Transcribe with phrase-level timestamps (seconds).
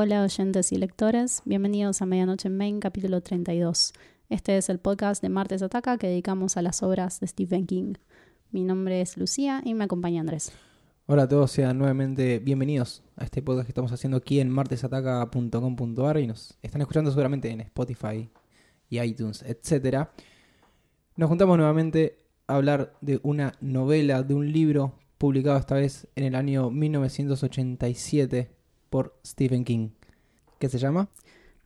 [0.00, 3.92] Hola oyentes y lectores, bienvenidos a Medianoche en Main, capítulo 32.
[4.28, 7.94] Este es el podcast de Martes Ataca que dedicamos a las obras de Stephen King.
[8.52, 10.52] Mi nombre es Lucía y me acompaña Andrés.
[11.06, 16.18] Hola a todos, sean nuevamente bienvenidos a este podcast que estamos haciendo aquí en martesataca.com.ar
[16.20, 18.30] y nos están escuchando seguramente en Spotify
[18.88, 20.10] y iTunes, etc.
[21.16, 26.22] Nos juntamos nuevamente a hablar de una novela, de un libro publicado esta vez en
[26.22, 28.57] el año 1987
[28.88, 29.90] por Stephen King.
[30.58, 31.08] ¿Qué se llama?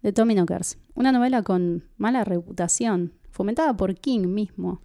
[0.03, 4.83] The Tommy Knockers, una novela con mala reputación, fomentada por King mismo.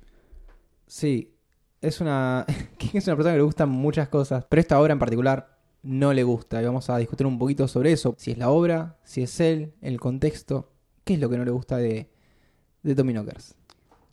[0.85, 1.33] Sí,
[1.81, 2.45] es una.
[2.77, 6.13] King es una persona que le gustan muchas cosas, pero esta obra en particular no
[6.13, 6.61] le gusta.
[6.61, 8.15] Y vamos a discutir un poquito sobre eso.
[8.17, 10.71] Si es la obra, si es él, el contexto.
[11.03, 12.09] ¿Qué es lo que no le gusta de,
[12.83, 13.55] de Tommy Knockers?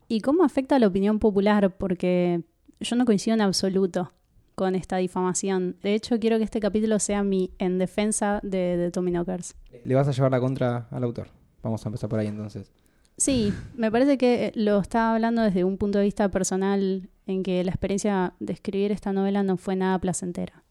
[0.09, 1.77] ¿Y cómo afecta a la opinión popular?
[1.77, 2.43] Porque
[2.81, 4.13] yo no coincido en absoluto
[4.55, 5.77] con esta difamación.
[5.83, 9.55] De hecho, quiero que este capítulo sea mi en defensa de, de Tommy Knockers.
[9.85, 11.29] Le vas a llevar la contra al autor.
[11.63, 12.71] Vamos a empezar por ahí entonces.
[13.17, 17.63] Sí, me parece que lo estaba hablando desde un punto de vista personal en que
[17.65, 20.65] la experiencia de escribir esta novela no fue nada placentera.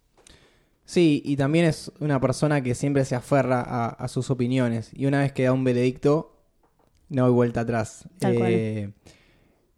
[0.86, 4.92] Sí, y también es una persona que siempre se aferra a, a sus opiniones.
[4.94, 6.34] Y una vez que da un veredicto,
[7.10, 8.08] no hay vuelta atrás.
[8.20, 8.52] Tal cual.
[8.52, 8.94] Eh,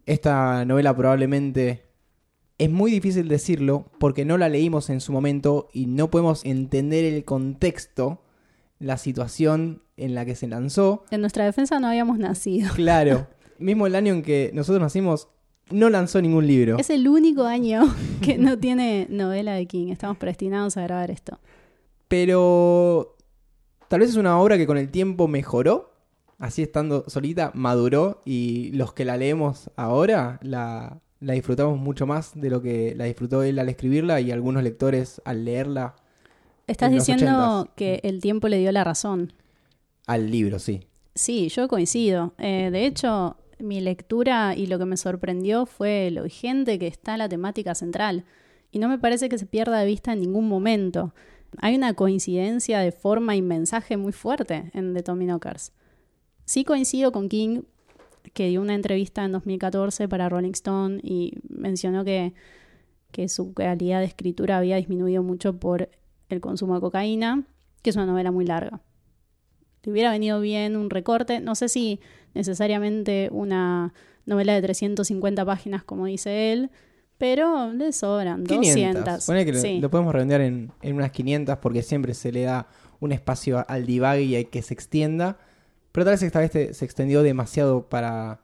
[0.04, 1.85] esta novela probablemente
[2.58, 7.04] es muy difícil decirlo porque no la leímos en su momento y no podemos entender
[7.04, 8.22] el contexto,
[8.78, 11.04] la situación en la que se lanzó.
[11.10, 12.72] En nuestra defensa no habíamos nacido.
[12.74, 13.26] Claro,
[13.58, 15.28] mismo el año en que nosotros nacimos,
[15.70, 16.78] no lanzó ningún libro.
[16.78, 17.82] Es el único año
[18.22, 19.88] que no tiene novela de King.
[19.88, 21.38] Estamos predestinados a grabar esto.
[22.08, 23.16] Pero
[23.88, 25.92] tal vez es una obra que con el tiempo mejoró,
[26.38, 32.40] así estando solita, maduró y los que la leemos ahora la, la disfrutamos mucho más
[32.40, 35.96] de lo que la disfrutó él al escribirla y algunos lectores al leerla
[36.68, 39.32] Estás diciendo que el tiempo le dio la razón.
[40.06, 40.86] al libro, sí.
[41.14, 42.32] Sí, yo coincido.
[42.38, 47.16] Eh, de hecho, mi lectura y lo que me sorprendió fue lo vigente que está
[47.16, 48.24] la temática central.
[48.70, 51.14] Y no me parece que se pierda de vista en ningún momento.
[51.58, 55.72] Hay una coincidencia de forma y mensaje muy fuerte en The Tommy Knockers.
[56.44, 57.62] Sí coincido con King,
[58.32, 62.32] que dio una entrevista en 2014 para Rolling Stone y mencionó que,
[63.12, 65.88] que su calidad de escritura había disminuido mucho por
[66.28, 67.44] el consumo de cocaína,
[67.82, 68.80] que es una novela muy larga
[69.82, 71.38] le hubiera venido bien un recorte.
[71.38, 72.00] No sé si
[72.34, 73.94] necesariamente una
[74.24, 76.70] novela de 350 páginas, como dice él,
[77.18, 79.04] pero le sobran 500.
[79.04, 79.26] 200.
[79.26, 79.80] Ponele que lo- Sí.
[79.80, 82.66] lo podemos redondear en, en unas 500 porque siempre se le da
[82.98, 85.38] un espacio al divague y hay que se extienda.
[85.96, 88.40] Pero tal vez esta vez te- se extendió demasiado para,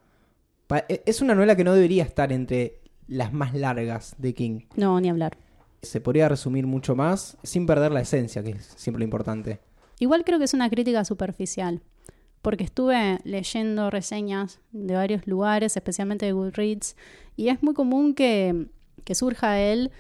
[0.69, 4.61] pa- e- Es una novela que no debería estar entre las más largas de King.
[4.75, 5.37] No, ni hablar.
[5.83, 9.61] Se podría resumir mucho más sin perder la esencia, que es siempre lo importante.
[9.99, 11.83] Igual creo que es una crítica superficial,
[12.41, 16.97] porque estuve leyendo reseñas de varios lugares, especialmente de Goodreads,
[17.37, 18.69] y es muy común que,
[19.05, 19.91] que surja él,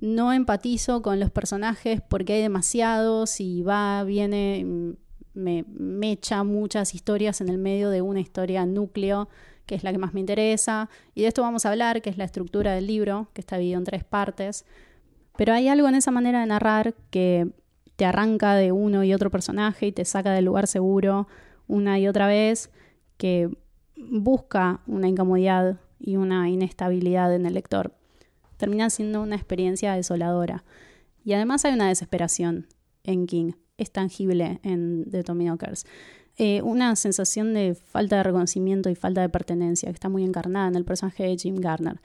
[0.00, 4.94] no empatizo con los personajes porque hay demasiados y va, viene,
[5.34, 9.28] me, me echa muchas historias en el medio de una historia núcleo,
[9.66, 12.18] que es la que más me interesa, y de esto vamos a hablar, que es
[12.18, 14.64] la estructura del libro, que está dividido en tres partes.
[15.36, 17.48] Pero hay algo en esa manera de narrar que
[17.96, 21.28] te arranca de uno y otro personaje y te saca del lugar seguro
[21.68, 22.70] una y otra vez,
[23.16, 23.48] que
[23.96, 27.94] busca una incomodidad y una inestabilidad en el lector.
[28.56, 30.64] Termina siendo una experiencia desoladora.
[31.24, 32.66] Y además hay una desesperación
[33.04, 35.86] en King, es tangible en The Tommy Knockers.
[36.38, 40.68] Eh, una sensación de falta de reconocimiento y falta de pertenencia que está muy encarnada
[40.68, 42.00] en el personaje de Jim Garner.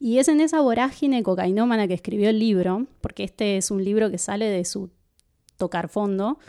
[0.00, 4.10] Y es en esa vorágine cocainómana que escribió el libro, porque este es un libro
[4.10, 4.90] que sale de su
[5.58, 6.40] tocar fondo,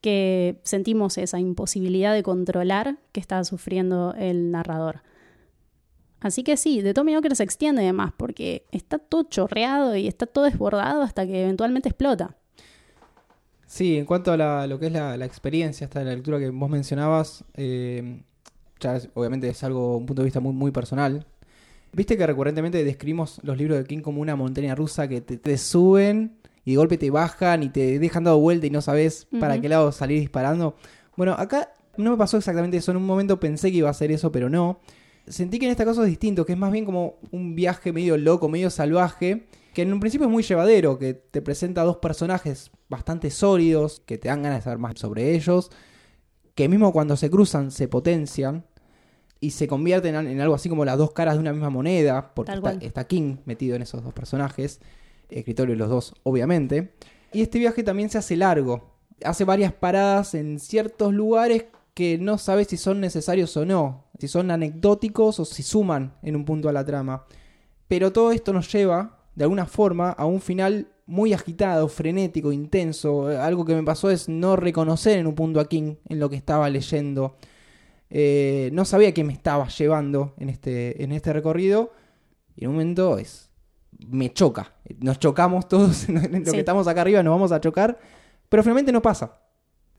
[0.00, 5.02] que sentimos esa imposibilidad de controlar que está sufriendo el narrador.
[6.20, 10.24] Así que sí, de Tommy Knockers se extiende además, porque está todo chorreado y está
[10.24, 12.38] todo desbordado hasta que eventualmente explota.
[13.72, 16.50] Sí, en cuanto a la- lo que es la, la experiencia, de la lectura que
[16.50, 18.20] vos mencionabas, eh,
[18.80, 21.24] ya es- obviamente es algo, un punto de vista muy, muy personal.
[21.92, 25.56] Viste que recurrentemente describimos los libros de King como una montaña rusa que te, te
[25.56, 26.32] suben
[26.64, 29.68] y de golpe te bajan y te dejan dado vuelta y no sabes para qué
[29.68, 30.74] lado salir disparando.
[31.16, 32.90] Bueno, acá no me pasó exactamente eso.
[32.90, 34.80] En un momento pensé que iba a ser eso, pero no.
[35.28, 38.16] Sentí que en este caso es distinto, que es más bien como un viaje medio
[38.16, 42.70] loco, medio salvaje, que en un principio es muy llevadero, que te presenta dos personajes
[42.88, 45.70] bastante sólidos, que te dan ganas de saber más sobre ellos,
[46.54, 48.66] que mismo cuando se cruzan se potencian
[49.40, 52.52] y se convierten en, algo así como las dos caras de una misma moneda, porque
[52.80, 54.80] está King metido en esos dos personajes,
[55.30, 56.92] escritorio de los dos, obviamente.
[57.32, 58.96] Y este viaje también se hace largo.
[59.24, 64.28] hace varias paradas en ciertos lugares que no sabes si son necesarios o no, si
[64.28, 67.24] son anecdóticos o si suman en un punto a la trama.
[67.88, 73.28] Pero todo esto nos lleva, de alguna forma, a un final muy agitado, frenético, intenso.
[73.28, 76.36] Algo que me pasó es no reconocer en un punto a King en lo que
[76.36, 77.38] estaba leyendo.
[78.10, 81.90] Eh, no sabía que me estaba llevando en este, en este recorrido.
[82.54, 83.48] Y en un momento es.
[84.10, 84.74] me choca.
[84.98, 86.52] Nos chocamos todos en lo Sí.
[86.52, 87.98] que estamos acá arriba, nos vamos a chocar.
[88.50, 89.38] Pero finalmente no pasa.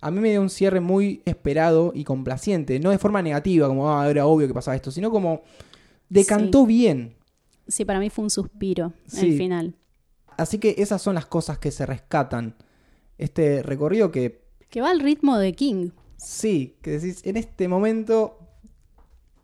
[0.02, 2.80] A mí me dio un cierre muy esperado y complaciente.
[2.80, 5.42] No de forma negativa, como ah, era obvio que pasaba esto, sino como
[6.10, 7.16] decantó bien.
[7.72, 9.32] Sí, para mí fue un suspiro Sí.
[9.32, 9.76] el final.
[10.38, 12.56] Así que esas son las cosas que se rescatan.
[13.18, 15.90] Este recorrido que Que va al ritmo de King.
[16.18, 18.38] sí, que decís, en este momento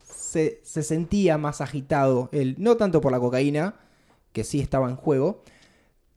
[0.03, 2.56] se, se sentía más agitado él.
[2.57, 3.75] No tanto por la cocaína,
[4.33, 5.44] que sí estaba en juego,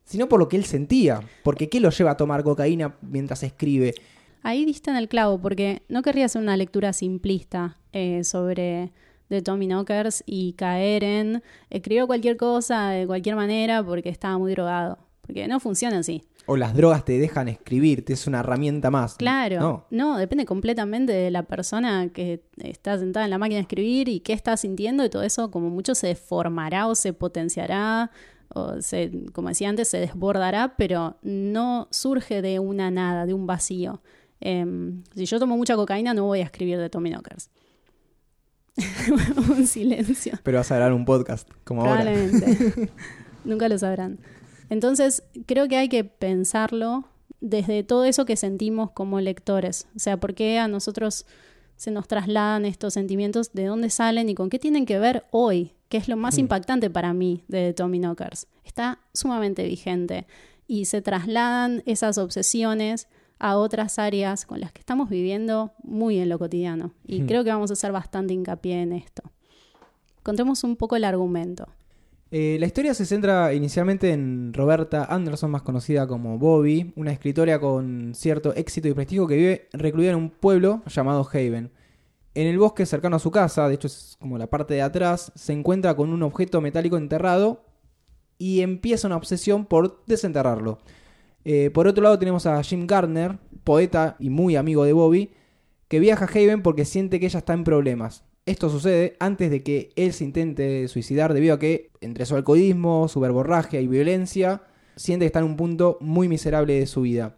[0.03, 1.21] sino por lo que él sentía.
[1.43, 3.93] Porque ¿qué lo lleva a tomar cocaína mientras escribe?
[4.43, 8.91] Ahí diste en el clavo, porque no querría hacer una lectura simplista eh, sobre
[9.31, 14.51] de Tommy Knockers y caer en escribió cualquier cosa de cualquier manera porque estaba muy
[14.51, 14.97] drogado.
[15.21, 16.23] Porque no funciona así.
[16.47, 19.15] O las drogas te dejan escribir, te es una herramienta más.
[19.15, 19.59] Claro.
[19.59, 19.85] No.
[19.89, 20.17] No.
[20.17, 24.33] depende completamente de la persona que está sentada en la máquina de escribir y qué
[24.33, 28.11] está sintiendo y todo eso como mucho se deformará o se potenciará
[28.53, 33.47] o se, como decía antes, se desbordará, pero no surge de una nada, de un
[33.47, 34.01] vacío.
[34.41, 37.49] Em, si yo tomo mucha cocaína no voy a escribir de Tommy Knockers.
[39.49, 40.33] un silencio.
[40.43, 42.03] Pero vas a grabar un podcast, como ahora.
[42.03, 42.89] Probablemente.
[43.45, 44.19] Nunca lo sabrán.
[44.69, 47.05] Entonces, creo que hay que pensarlo
[47.41, 49.87] desde todo eso que sentimos como lectores.
[49.95, 51.25] O sea, por qué a nosotros
[51.75, 55.73] se nos trasladan estos sentimientos, de dónde salen y con qué tienen que ver hoy,
[55.89, 56.41] que es lo más Hmm.
[56.41, 58.47] impactante para mí de Tommy Knockers.
[58.63, 60.27] Está sumamente vigente
[60.67, 63.07] y se trasladan esas obsesiones
[63.43, 66.93] a otras áreas con las que estamos viviendo muy en lo cotidiano.
[67.07, 67.25] Y Hmm.
[67.25, 69.23] creo que vamos a hacer bastante hincapié en esto.
[70.23, 71.67] Contemos un poco el argumento.
[72.29, 77.59] Eh, la historia se centra inicialmente en Roberta Anderson, más conocida como Bobby, una escritora
[77.59, 81.71] con cierto éxito y prestigio que vive recluida en un pueblo llamado Haven.
[82.33, 85.33] En el bosque cercano a su casa, de hecho es como la parte de atrás,
[85.35, 87.65] se encuentra con un objeto metálico enterrado
[88.37, 90.77] y empieza una obsesión por desenterrarlo.
[91.45, 95.31] Eh, por otro lado tenemos a Jim Gardner, poeta y muy amigo de Bobby,
[95.87, 98.23] que viaja a Haven porque siente que ella está en problemas.
[98.45, 103.07] Esto sucede antes de que él se intente suicidar debido a que entre su alcoholismo,
[103.07, 104.63] su verborragia y violencia,
[104.95, 107.35] siente que está en un punto muy miserable de su vida.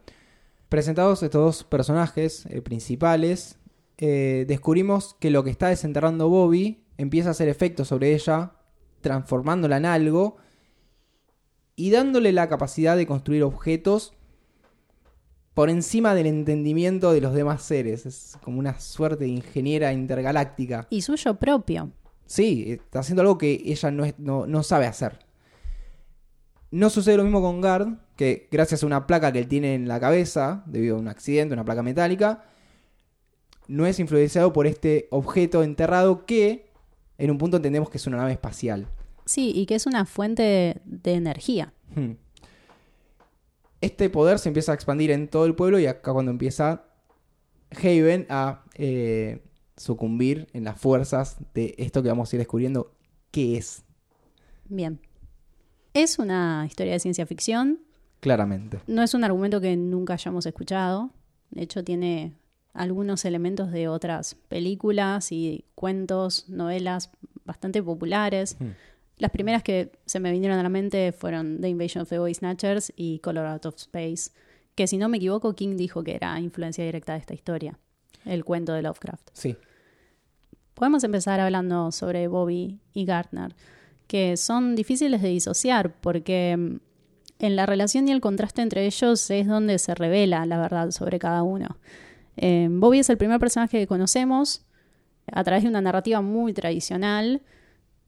[0.70, 3.58] Presentados estos dos personajes eh, principales,
[3.98, 8.54] eh, descubrimos que lo que está desenterrando Bobby empieza a hacer efecto sobre ella,
[9.02, 10.38] transformándola en algo
[11.76, 14.14] y dándole la capacidad de construir objetos
[15.54, 18.06] por encima del entendimiento de los demás seres.
[18.06, 20.88] Es como una suerte de ingeniera intergaláctica.
[20.90, 21.92] Y suyo propio.
[22.26, 25.20] Sí, está haciendo algo que ella no, es- no, no sabe hacer.
[26.72, 29.88] No sucede lo mismo con Gard, que gracias a una placa que él tiene en
[29.88, 32.46] la cabeza, debido a un accidente, una placa metálica,
[33.68, 36.66] no es influenciado por este objeto enterrado que
[37.20, 38.88] en un punto entendemos que es una nave espacial.
[39.26, 41.74] Sí, y que es una fuente de energía.
[41.96, 42.14] Hmm.
[43.82, 46.86] Este poder se empieza a expandir en todo el pueblo y acá cuando empieza
[47.72, 49.44] Haven a eh,
[49.76, 52.94] sucumbir en las fuerzas de esto que vamos a ir descubriendo
[53.32, 53.84] qué es,
[54.66, 55.00] Bien.
[55.94, 57.80] Es una historia de ciencia ficción.
[58.20, 58.80] claramente.
[58.88, 61.12] No es un argumento que nunca hayamos escuchado.
[61.52, 62.34] De hecho, tiene
[62.74, 67.12] algunos elementos de otras películas y cuentos, novelas
[67.46, 68.56] bastante populares.
[68.60, 68.70] Hmm.
[69.18, 72.34] Las primeras que se me vinieron a la mente fueron The Invasion of the Body
[72.34, 74.32] Snatchers y Color Out of Space,
[74.76, 77.78] que si no me equivoco, King dijo que era influencia directa de esta historia,
[78.26, 79.30] el cuento de Lovecraft.
[79.34, 79.56] Sí.
[80.74, 83.56] Podemos empezar hablando sobre Bobby y Gardner,
[84.08, 86.80] que son difíciles de disociar porque mm,
[87.40, 91.20] en la relación y el contraste entre ellos es donde se revela la verdad sobre
[91.20, 91.78] cada uno.
[92.38, 94.66] Eh, Bobby es el primer personaje que conocemos
[95.32, 97.42] a través de una narrativa muy tradicional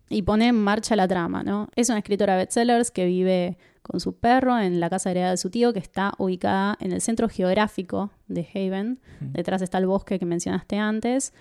[0.10, 1.70] y pone en marcha la trama, ¿no?
[1.76, 5.50] Es una escritora bestsellers que vive con su perro en la casa heredada de su
[5.50, 9.00] tío que está ubicada en el centro geográfico de Haven.
[9.20, 11.34] Detrás está el bosque que mencionaste antes.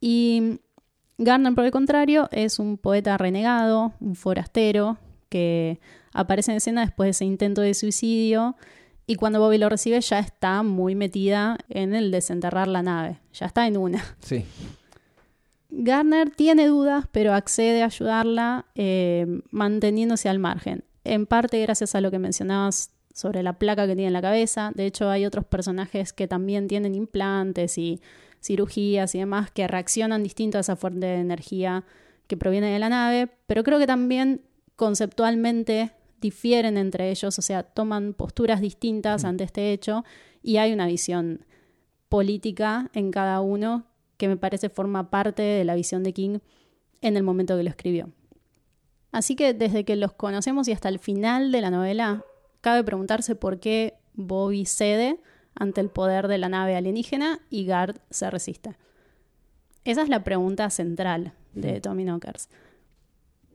[0.00, 0.60] Y
[1.18, 5.80] Gardner, por el contrario, es un poeta renegado, un forastero, que
[6.12, 8.56] aparece en escena después de ese intento de suicidio.
[9.06, 13.20] Y cuando Bobby lo recibe, ya está muy metida en el desenterrar la nave.
[13.34, 14.02] Ya está en una.
[14.20, 14.44] Sí.
[15.76, 20.84] Gardner tiene dudas, pero accede a ayudarla eh, manteniéndose al margen.
[21.02, 24.72] En parte gracias a lo que mencionabas sobre la placa que tiene en la cabeza.
[24.74, 28.00] De hecho, hay otros personajes que también tienen implantes y
[28.40, 31.84] cirugías y demás que reaccionan distinto a esa fuente de energía
[32.26, 34.42] que proviene de la nave, pero creo que también
[34.76, 40.04] conceptualmente difieren entre ellos, o sea, toman posturas distintas ante este hecho
[40.42, 41.44] y hay una visión
[42.08, 43.86] política en cada uno
[44.16, 46.38] que me parece forma parte de la visión de King
[47.00, 48.10] en el momento que lo escribió.
[49.12, 52.24] Así que desde que los conocemos y hasta el final de la novela,
[52.60, 55.20] cabe preguntarse por qué Bobby cede
[55.54, 58.76] ante el poder de la nave alienígena y Gard se resiste.
[59.84, 62.48] Esa es la pregunta central de Tommy Knockers.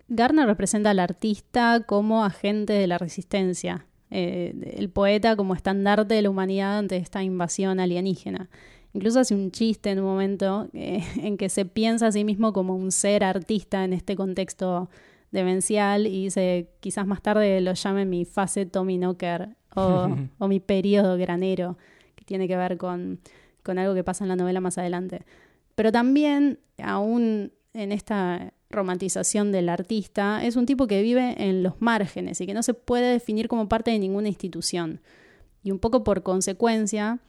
[0.07, 6.21] Gardner representa al artista como agente de la resistencia, eh, el poeta como estandarte de
[6.23, 8.49] la humanidad ante esta invasión alienígena.
[8.93, 12.53] Incluso hace un chiste en un momento eh, en que se piensa a sí mismo
[12.53, 14.89] como un ser artista en este contexto
[15.31, 20.59] demencial y dice, quizás más tarde lo llame mi fase Tommy Knocker o, o mi
[20.59, 21.77] periodo granero,
[22.15, 23.19] que tiene que ver con,
[23.63, 25.23] con algo que pasa en la novela más adelante.
[25.75, 31.81] Pero también, aún en esta romantización del artista, es un tipo que vive en los
[31.81, 35.01] márgenes y que no se puede definir como parte de ninguna institución.
[35.63, 37.19] Y un poco por consecuencia,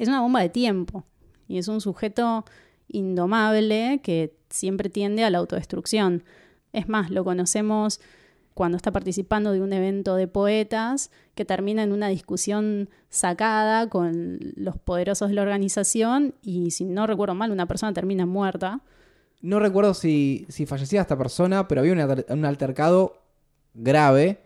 [0.00, 1.04] es una bomba de tiempo
[1.46, 2.44] y es un sujeto
[2.88, 6.24] indomable que siempre tiende a la autodestrucción.
[6.72, 8.00] Es más, lo conocemos
[8.54, 14.38] cuando está participando de un evento de poetas que termina en una discusión sacada con
[14.56, 18.80] los poderosos de la organización y si no recuerdo mal, una persona termina muerta.
[19.42, 23.22] No recuerdo si, si fallecía esta persona, pero había un, un altercado
[23.74, 24.40] grave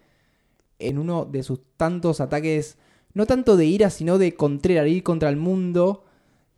[0.81, 2.77] en uno de sus tantos ataques,
[3.15, 6.05] no tanto de ira, sino de contrerar, ir contra el mundo.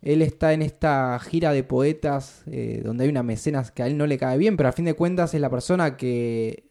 [0.01, 3.97] Él está en esta gira de poetas eh, donde hay una mecenas que a él
[3.97, 6.69] no le cae bien, pero a fin de cuentas es la persona que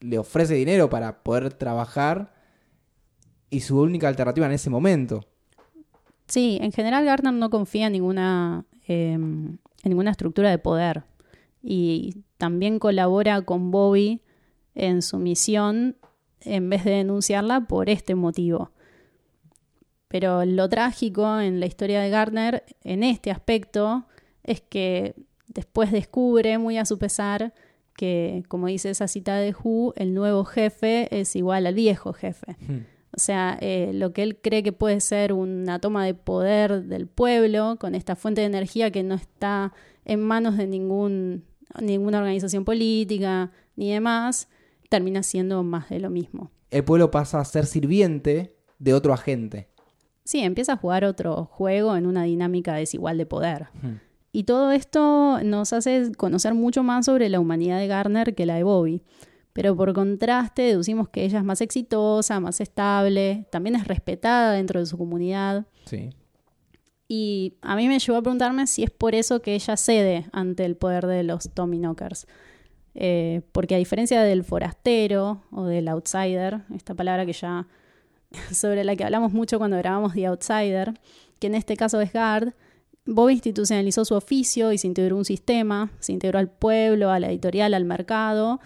[0.00, 2.34] le ofrece dinero para poder trabajar
[3.50, 5.24] y su única alternativa en ese momento.
[6.26, 11.04] Sí, en general Gardner no confía en ninguna, em, en ninguna estructura de poder
[11.62, 14.20] y también colabora con Bobby
[14.74, 15.96] en su misión
[16.40, 18.70] en vez de denunciarla por este motivo.
[20.14, 24.06] Pero lo trágico en la historia de Gardner en este aspecto
[24.44, 25.16] es que
[25.48, 27.52] después descubre, muy a su pesar,
[27.96, 32.56] que, como dice esa cita de Who, el nuevo jefe es igual al viejo jefe.
[32.60, 32.84] Hmm.
[33.10, 37.08] O sea, eh, lo que él cree que puede ser una toma de poder del
[37.08, 39.72] pueblo con esta fuente de energía que no está
[40.04, 41.42] en manos de ningún,
[41.82, 44.48] ninguna organización política ni demás,
[44.88, 46.52] termina siendo más de lo mismo.
[46.70, 49.73] El pueblo pasa a ser sirviente de otro agente.
[50.24, 53.68] Sí, empieza a jugar otro juego en una dinámica desigual de poder.
[53.82, 53.96] Hmm.
[54.32, 58.56] Y todo esto nos hace conocer mucho más sobre la humanidad de Garner que la
[58.56, 59.02] de Bobby.
[59.52, 64.80] Pero por contraste deducimos que ella es más exitosa, más estable, también es respetada dentro
[64.80, 65.66] de su comunidad.
[65.84, 66.10] Sí.
[67.06, 70.64] Y a mí me llevó a preguntarme si es por eso que ella cede ante
[70.64, 72.26] el poder de los Tommy Knockers.
[72.96, 77.68] Eh, porque a diferencia del forastero o del outsider, esta palabra que ya
[78.52, 80.94] sobre la que hablamos mucho cuando grabamos The Outsider,
[81.38, 82.54] que en este caso es Guard,
[83.06, 87.28] Bob institucionalizó su oficio y se integró un sistema, se integró al pueblo, a la
[87.28, 88.60] editorial, al mercado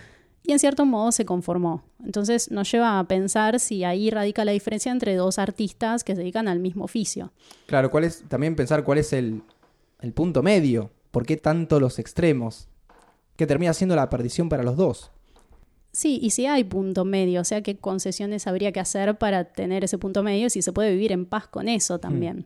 [0.44, 1.82] y en cierto modo se conformó.
[2.04, 6.20] Entonces nos lleva a pensar si ahí radica la diferencia entre dos artistas que se
[6.20, 7.32] dedican al mismo oficio.
[7.66, 9.42] Claro, cuál es también pensar cuál es el,
[10.00, 12.68] el punto medio, por qué tanto los extremos,
[13.37, 15.10] que termina siendo la perdición para los dos.
[15.99, 19.83] Sí, y si hay punto medio, o sea, qué concesiones habría que hacer para tener
[19.83, 22.37] ese punto medio, si se puede vivir en paz con eso también.
[22.37, 22.45] Mm.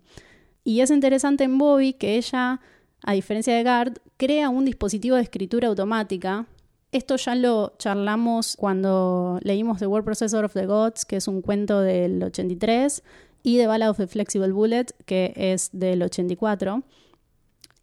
[0.65, 2.63] Y es interesante en Bobby que ella,
[3.03, 6.47] a diferencia de Gard, crea un dispositivo de escritura automática.
[6.93, 11.43] Esto ya lo charlamos cuando leímos The Word Processor of the Gods, que es un
[11.43, 13.03] cuento del 83,
[13.43, 16.85] y The Ballad of the Flexible Bullet, que es del 84,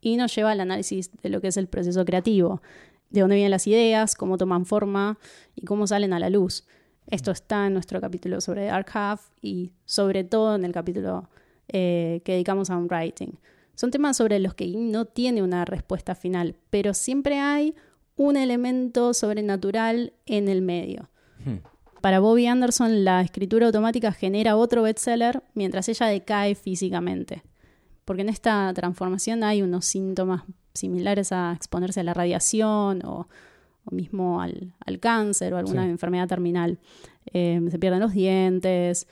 [0.02, 2.64] y nos lleva al análisis de lo que es el proceso creativo,
[3.10, 5.18] de dónde vienen las ideas, cómo toman forma
[5.56, 6.66] y cómo salen a la luz.
[7.08, 11.30] Esto está en nuestro capítulo sobre Dark Half y sobre todo en el capítulo
[11.68, 13.40] eh, que dedicamos a un writing.
[13.74, 17.76] Son temas sobre los que no tiene una respuesta final, pero siempre hay
[18.16, 21.10] un elemento sobrenatural en el medio.
[21.46, 21.60] Hmm.
[22.02, 27.44] Para Bobby Anderson, la escritura automática genera otro bestseller mientras ella decae físicamente.
[28.06, 30.44] Porque en esta transformación hay unos síntomas
[30.80, 33.28] similares a exponerse a la radiación o,
[33.92, 36.80] mismo al, cáncer o alguna enfermedad terminal.
[37.34, 39.08] Eh, se pierden los dientes,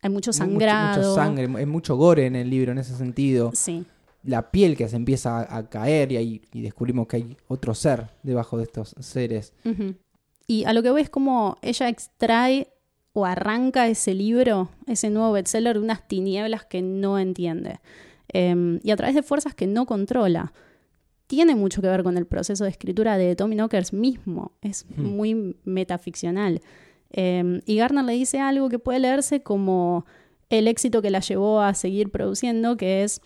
[0.00, 0.98] hay mucho sangrado.
[0.98, 3.50] Mucho, sangre, hay mucho gore en el libro en ese sentido.
[3.54, 3.84] Sí.
[4.24, 8.64] La piel que se empieza a, caer y descubrimos que hay otro ser debajo de
[8.64, 9.52] estos seres.
[10.46, 12.68] Y a lo que voy es como ella extrae
[13.12, 17.80] o arranca ese libro, ese nuevo bestseller, de unas tinieblas que no entiende.
[18.28, 20.52] Em, y a través de fuerzas que no controla.
[21.32, 24.52] Tiene mucho que ver con el proceso de escritura de Tommy Knockers mismo.
[24.60, 25.02] Es Hmm.
[25.16, 26.60] muy metaficcional.
[27.10, 30.04] Em, y Garner le dice algo que puede leerse como
[30.50, 33.22] el éxito que la llevó a seguir produciendo, que es,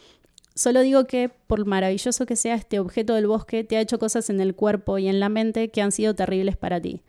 [0.54, 4.30] solo digo que por maravilloso que sea este objeto del bosque, te ha hecho cosas
[4.30, 7.02] en el cuerpo y en la mente que han sido terribles para ti.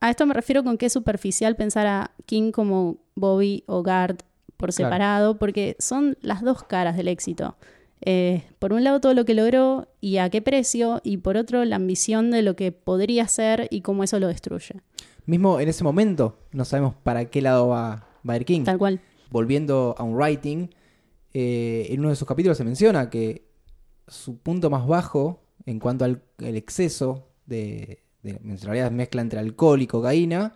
[0.00, 4.18] A esto me refiero con que es superficial pensar a King como Bobby o Gard
[4.58, 4.72] por Claro.
[4.90, 7.56] separado, porque son las dos caras del éxito.
[8.06, 11.64] Eh, por un lado todo lo que logró y a qué precio, y por otro
[11.64, 14.80] la ambición de lo que podría ser y cómo eso lo destruye.
[15.26, 18.64] Mismo en ese momento no sabemos para qué lado va, va a ir King.
[18.64, 19.00] Tal cual.
[19.30, 20.68] Volviendo a un writing,
[21.32, 23.48] eh, en uno de sus capítulos se menciona que
[24.06, 29.80] su punto más bajo en cuanto al el exceso de, de realidad mezcla entre alcohol
[29.80, 30.52] y cocaína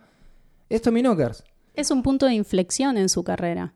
[0.69, 1.43] es Tommy Knockers.
[1.73, 3.73] Es un punto de inflexión en su carrera.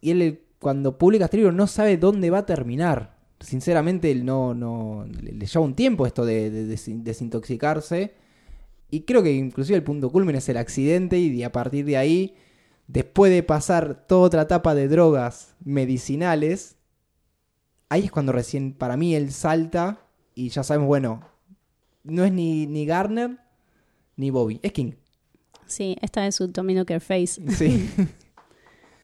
[0.00, 3.18] Y él cuando publica este libro no sabe dónde va a terminar.
[3.40, 8.14] Sinceramente, él no, no le, le lleva un tiempo esto de, de desin- desintoxicarse.
[8.90, 12.34] Y creo que inclusive el punto culmen es el accidente y a partir de ahí,
[12.86, 16.76] después de pasar toda otra etapa de drogas medicinales,
[17.88, 21.22] ahí es cuando recién para mí él salta y ya sabemos, bueno,
[22.04, 23.38] no es ni, ni Garner
[24.16, 24.92] ni Bobby, es King.
[25.66, 27.40] Sí, esta es su Knocker Face.
[27.56, 27.88] Sí.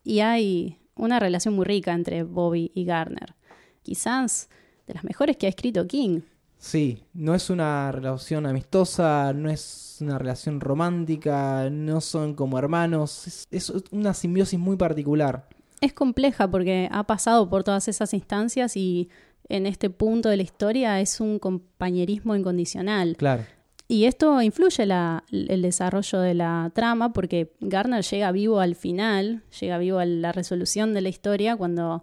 [0.04, 3.34] Y hay una relación muy rica entre Bobby y Garner.
[3.82, 4.48] Quizás
[4.86, 6.22] de las mejores que ha escrito King.
[6.58, 13.26] Sí, no es una relación amistosa, no es una relación romántica, no son como hermanos,
[13.26, 15.48] es, es una simbiosis muy particular.
[15.80, 19.10] Es compleja porque ha pasado por todas esas instancias y
[19.48, 23.16] en este punto de la historia es un compañerismo incondicional.
[23.16, 23.44] Claro,
[23.88, 24.82] Y esto influye
[25.30, 30.32] el desarrollo de la trama porque Garner llega vivo al final, llega vivo a la
[30.32, 32.02] resolución de la historia cuando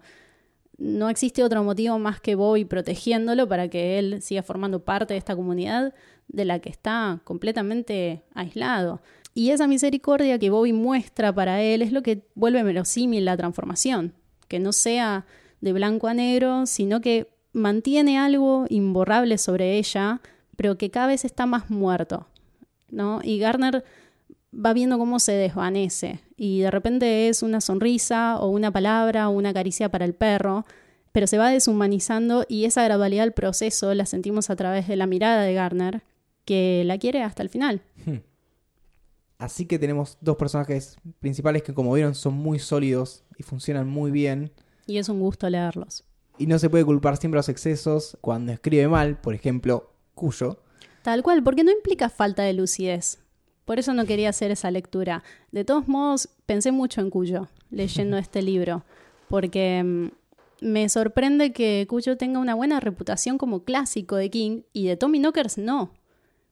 [0.78, 5.18] no existe otro motivo más que Bobby protegiéndolo para que él siga formando parte de
[5.18, 5.94] esta comunidad
[6.28, 9.02] de la que está completamente aislado.
[9.34, 14.14] Y esa misericordia que Bobby muestra para él es lo que vuelve verosímil la transformación,
[14.48, 15.26] que no sea
[15.60, 20.20] de blanco a negro, sino que mantiene algo imborrable sobre ella,
[20.56, 22.26] pero que cada vez está más muerto,
[22.90, 23.20] ¿no?
[23.22, 23.84] Y Garner
[24.54, 29.32] va viendo cómo se desvanece y de repente es una sonrisa o una palabra o
[29.32, 30.64] una caricia para el perro,
[31.12, 35.06] pero se va deshumanizando y esa gradualidad del proceso la sentimos a través de la
[35.06, 36.02] mirada de Garner,
[36.44, 37.82] que la quiere hasta el final.
[39.38, 44.10] así que tenemos dos personajes principales que como vieron son muy sólidos y funcionan muy
[44.10, 44.52] bien.
[44.86, 46.04] Y es un gusto leerlos.
[46.36, 50.58] Y no se puede culpar siempre a los excesos cuando escribe mal, por ejemplo, Cuyo.
[51.02, 53.18] Tal cual, porque no implica falta de lucidez.
[53.64, 55.22] Por eso no quería hacer esa lectura.
[55.50, 58.84] De todos modos, pensé mucho en Cuyo leyendo este libro,
[59.28, 60.08] porque mm,
[60.60, 65.18] me sorprende que Cuyo tenga una buena reputación como clásico de King y de Tommy
[65.18, 65.92] Knockers no,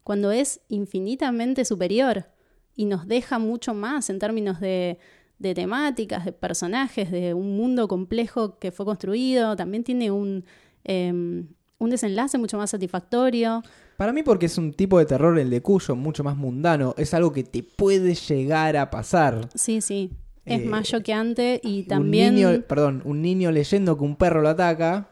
[0.04, 2.26] cuando es infinitamente superior
[2.74, 4.98] y nos deja mucho más en términos de,
[5.38, 10.44] de temáticas, de personajes, de un mundo complejo que fue construido, también tiene un,
[10.84, 11.48] em,
[11.82, 13.62] un desenlace mucho más satisfactorio.
[13.96, 17.12] Para mí porque es un tipo de terror el de Cuyo mucho más mundano, es
[17.12, 19.48] algo que te puede llegar a pasar.
[19.54, 20.10] Sí, sí.
[20.44, 22.30] Es Eh, más choqueante y también.
[22.30, 25.08] Un niño, perdón, un niño leyendo que un perro lo ataca.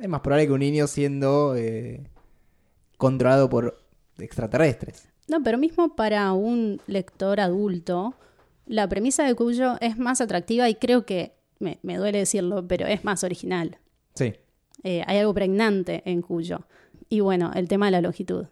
[0.00, 2.02] Es más probable que un niño siendo eh,
[2.98, 3.78] controlado por
[4.18, 5.08] extraterrestres.
[5.28, 8.14] No, pero mismo para un lector adulto,
[8.66, 12.86] la premisa de Cuyo es más atractiva y creo que, me, me duele decirlo, pero
[12.86, 13.78] es más original.
[14.14, 14.34] Sí.
[14.84, 16.66] Eh, hay algo pregnante en Cuyo.
[17.08, 18.46] Y bueno, el tema de la longitud.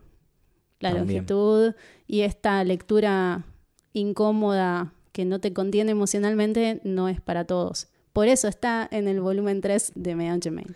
[0.80, 1.18] La También.
[1.18, 1.74] longitud
[2.06, 3.44] y esta lectura
[3.92, 7.88] incómoda que no te contiene emocionalmente no es para todos.
[8.12, 10.74] Por eso está en el volumen 3 de Medan Germain.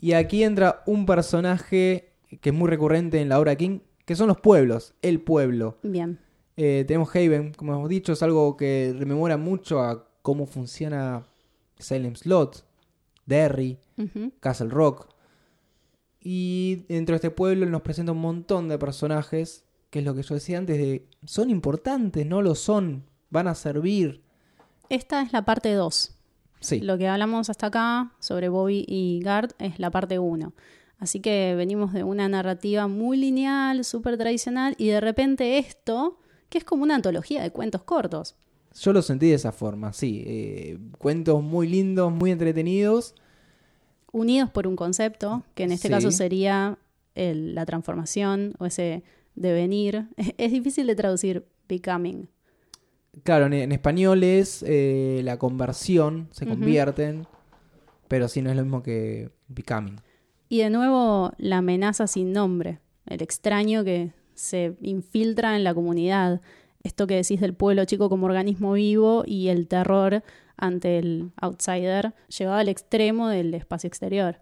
[0.00, 4.28] Y aquí entra un personaje que es muy recurrente en la obra King, que son
[4.28, 5.78] los pueblos, el pueblo.
[5.82, 6.18] Bien.
[6.56, 11.24] Eh, tenemos Haven, como hemos dicho, es algo que rememora mucho a cómo funciona
[11.78, 12.64] Salem Slot,
[13.26, 13.78] Derry,
[14.40, 15.08] Castle Rock.
[16.20, 20.22] Y dentro de este pueblo nos presenta un montón de personajes, que es lo que
[20.22, 24.22] yo decía antes, de son importantes, no lo son, van a servir.
[24.88, 26.12] Esta es la parte 2.
[26.60, 30.52] Sí, Lo que hablamos hasta acá sobre Bobby y Gard es la parte 1.
[30.98, 36.58] Así que venimos de una narrativa muy lineal, súper tradicional, y de repente esto, que
[36.58, 38.34] es como una antología de cuentos cortos.
[38.74, 40.24] yo lo sentí de esa forma, sí.
[40.26, 43.14] eh, cuentos muy lindos, muy entretenidos.
[44.16, 45.94] Unidos por un concepto, que en este Sí.
[45.94, 46.78] caso sería
[47.14, 49.02] el- la transformación o ese
[49.34, 50.06] devenir.
[50.38, 52.28] Es difícil de traducir becoming.
[53.22, 57.26] Claro, en, en español es eh, la conversión, se convierten,
[58.08, 60.00] pero sí no es lo mismo que becoming.
[60.48, 66.40] Y de nuevo, la amenaza sin nombre, el extraño que se infiltra en la comunidad.
[66.84, 70.22] Esto que decís del pueblo chico como organismo vivo y el terror
[70.56, 74.36] ante el outsider llevado al extremo del espacio exterior.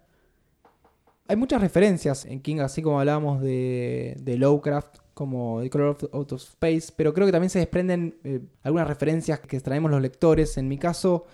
[1.27, 6.03] Hay muchas referencias en King, así como hablábamos de, de Lovecraft, como The Color of,
[6.13, 10.01] Out of Space, pero creo que también se desprenden eh, algunas referencias que extraemos los
[10.01, 10.57] lectores.
[10.57, 11.25] En mi caso,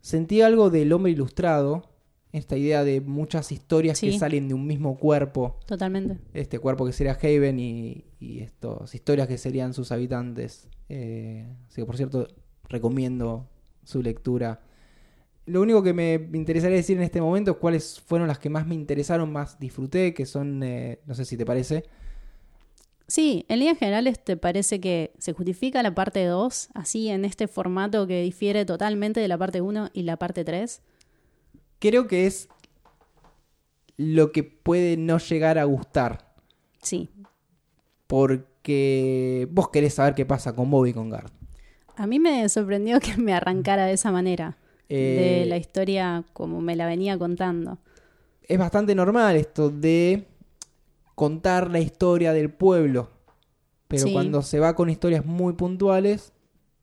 [0.00, 1.90] sentí algo del hombre ilustrado,
[2.32, 6.18] esta idea de muchas historias que salen de un mismo cuerpo, Totalmente.
[6.32, 10.68] este cuerpo que sería Haven y, y estas historias que serían sus habitantes.
[10.88, 12.26] Eh, así que, por cierto,
[12.68, 13.48] recomiendo
[13.84, 14.60] su lectura.
[15.46, 18.66] Lo único que me interesaría decir en este momento es cuáles fueron las que más
[18.66, 21.84] me interesaron, más disfruté, que son, eh, no sé si te parece.
[23.06, 27.46] Sí, en líneas generales te parece que se justifica la parte 2, así en este
[27.48, 30.80] formato que difiere totalmente de la parte 1 y la parte 3.
[31.78, 32.48] Creo que es
[33.98, 36.34] lo que puede no llegar a gustar,
[36.80, 37.10] Sí.
[38.06, 41.32] porque vos querés saber qué pasa con Bobby y con Garth.
[41.96, 44.56] A mí me sorprendió que me arrancara de esa manera,
[44.88, 47.78] Eh, de la historia como me la venía contando.
[48.46, 50.26] es bastante normal esto de
[51.14, 53.10] contar la historia del pueblo.
[53.88, 54.12] Pero Sí.
[54.12, 56.32] cuando se va con historias muy puntuales,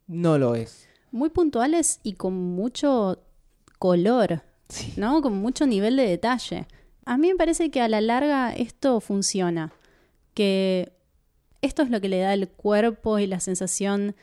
[0.07, 0.87] no lo es.
[1.11, 3.19] Muy puntuales y con mucho
[3.77, 4.93] color, Sí.
[4.97, 5.21] ¿no?
[5.21, 6.65] Con mucho nivel de detalle.
[7.05, 9.71] A mí me parece que a la larga esto funciona,
[10.33, 10.93] que
[11.61, 14.15] esto es lo que le da el cuerpo y la sensación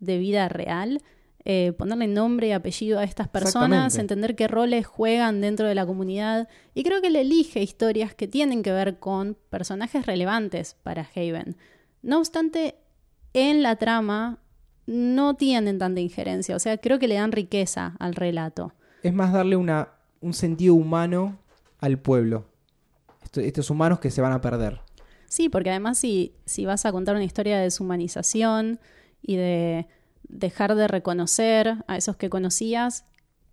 [0.00, 1.00] de vida real.
[1.44, 5.86] eh, ponerle nombre y apellido a estas personas, entender qué roles juegan dentro de la
[5.86, 6.46] comunidad.
[6.74, 11.56] Y creo que le elige historias que tienen que ver con personajes relevantes para Haven.
[12.02, 12.74] No obstante,
[13.32, 14.40] en la trama
[14.86, 16.54] no tienen tanta injerencia.
[16.54, 18.74] O sea, creo que le dan riqueza al relato.
[19.02, 19.88] Es más darle una,
[20.20, 21.38] un sentido humano
[21.78, 22.44] al pueblo.
[23.24, 24.80] Esto- estos humanos que se van a perder.
[25.28, 28.80] Sí, porque además si, si vas a contar una historia de deshumanización
[29.22, 29.86] y de
[30.28, 33.04] dejar de reconocer a esos que conocías,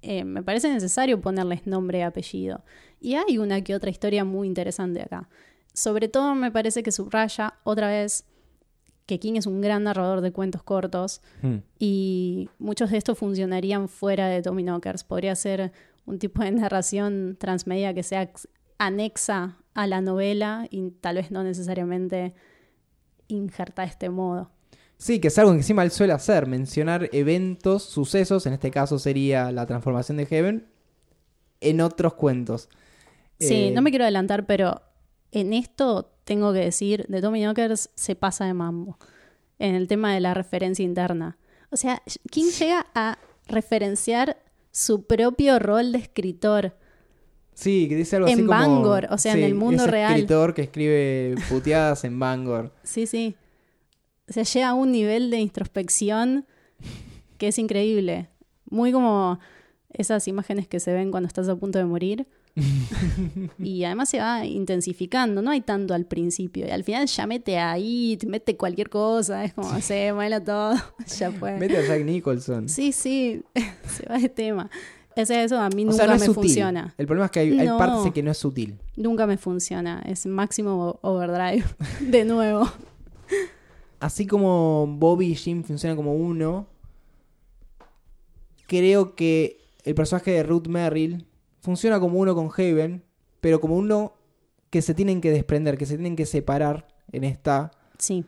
[0.01, 2.63] eh, me parece necesario ponerles nombre y apellido.
[2.99, 5.29] Y hay una que otra historia muy interesante acá.
[5.73, 8.25] Sobre todo me parece que subraya otra vez
[9.05, 11.57] que King es un gran narrador de cuentos cortos Hmm.
[11.79, 15.03] y muchos de estos funcionarían fuera de Tommy Knockers.
[15.03, 15.71] Podría ser
[16.05, 18.47] un tipo de narración transmedia que sea ex-
[18.77, 22.33] anexa a la novela y tal vez no necesariamente
[23.27, 24.51] injerta de este modo.
[24.97, 28.97] Sí, que es algo que encima él suele hacer, mencionar eventos, sucesos, en este caso
[28.97, 30.67] sería la transformación de Heaven,
[31.61, 32.69] en otros cuentos.
[33.39, 34.81] Sí, Eh, no me quiero adelantar, pero
[35.31, 38.97] en esto tengo que decir, de Tommy Knockers se pasa de mambo
[39.59, 41.37] en el tema de la referencia interna.
[41.71, 44.37] O sea, King llega a referenciar
[44.71, 46.75] su propio rol de escritor.
[47.53, 48.59] Sí, que dice algo En así como...
[48.59, 50.11] Bangor, o sea, en el mundo real.
[50.13, 52.73] escritor que escribe puteadas en Bangor.
[52.83, 53.35] Sí, sí.
[54.29, 56.45] O sea, llega a un nivel de introspección
[57.37, 58.29] que es increíble.
[58.69, 59.39] Muy como
[59.93, 62.27] esas imágenes que se ven cuando estás a punto de morir.
[63.59, 66.65] y además se va intensificando, no hay tanto al principio.
[66.65, 70.73] Y al final ya mete ahí, te mete cualquier cosa, es como, se muela todo,
[71.17, 71.57] ya fue.
[71.57, 72.69] Mete a Jack Nicholson.
[72.69, 73.43] Sí, sí,
[73.87, 74.69] se va de tema.
[75.23, 76.43] Sea, eso a mí o nunca sea, no es me sutil.
[76.43, 76.93] funciona.
[76.97, 77.77] El problema es que hay, hay No.
[77.77, 78.77] partes que no es sutil.
[78.97, 80.01] Nunca me funciona.
[80.05, 81.63] Es máximo overdrive.
[82.01, 82.69] De nuevo.
[83.99, 86.67] Así como Bobby y Jim funcionan como uno,
[88.67, 91.25] creo que el personaje de Ruth Merrill
[91.61, 93.03] funciona como uno con Haven,
[93.41, 94.13] pero como uno
[94.69, 98.25] que se tienen que desprender, que se tienen que separar en esta Sí.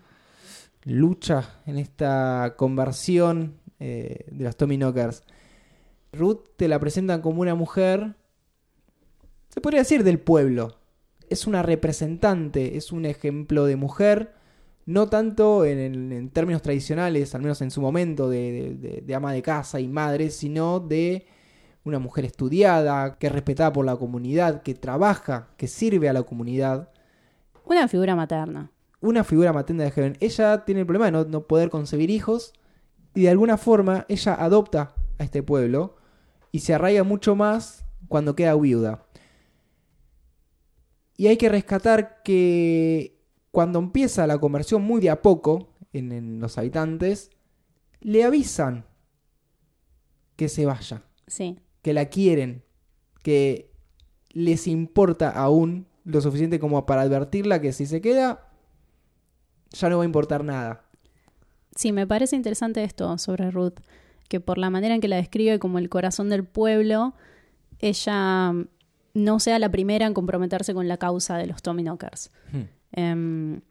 [0.84, 5.24] lucha, en esta conversión eh, de los Tommy Knockers.
[6.14, 8.16] Ruth te la presentan como una mujer,
[9.50, 10.78] se podría decir del pueblo.
[11.30, 14.34] Es una representante, es un ejemplo de mujer,
[14.88, 19.02] no tanto en, en- en términos tradicionales, al menos en su momento, de, de- de-
[19.02, 21.28] de ama de casa y madre, sino de
[21.84, 26.24] una mujer estudiada, que es respetada por la comunidad, que trabaja, que sirve a la
[26.24, 26.90] comunidad
[27.66, 28.72] Una figura materna.
[29.00, 30.18] una figura materna de Heaven.
[30.20, 32.54] Ella tiene el problema de no, no poder concebir hijos
[33.14, 35.96] y de alguna forma ella adopta a este pueblo
[36.52, 39.04] y se arraiga mucho más cuando queda viuda.
[41.16, 43.17] Y hay que rescatar que
[43.58, 47.32] cuando empieza la conversión muy de a poco en, en los habitantes,
[48.02, 48.86] le avisan
[50.36, 51.58] que se vaya, Sí.
[51.82, 52.64] que la quieren,
[53.24, 53.72] que
[54.30, 58.48] les importa aún lo suficiente como para advertirla que si se queda,
[59.72, 60.86] ya no va a importar nada.
[61.76, 63.80] Sí, me parece interesante esto sobre Ruth,
[64.30, 67.16] que por la manera en que la describe como el corazón del pueblo,
[67.80, 68.54] ella
[69.16, 72.30] no sea la primera en comprometerse con la causa de los Tommyknockers.
[72.52, 72.77] Hmm.
[72.92, 73.62] Em,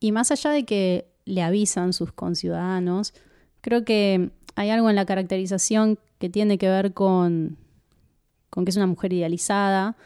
[0.00, 3.14] y más allá de que le avisan sus conciudadanos,
[3.60, 7.58] creo que hay algo en la caracterización que tiene que ver con,
[8.50, 9.96] con que es una mujer idealizada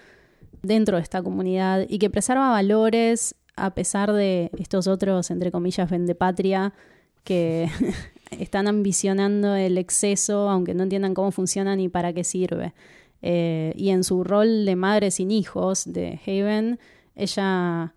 [0.62, 5.90] dentro de esta comunidad y que preserva valores a pesar de estos otros, entre comillas,
[5.90, 6.72] vendepatria
[7.24, 7.68] que
[8.30, 12.72] están ambicionando el exceso, aunque no entiendan cómo funciona ni para qué sirve.
[13.22, 16.78] Eh, y en su rol de madre sin hijos de Haven,
[17.22, 17.94] ella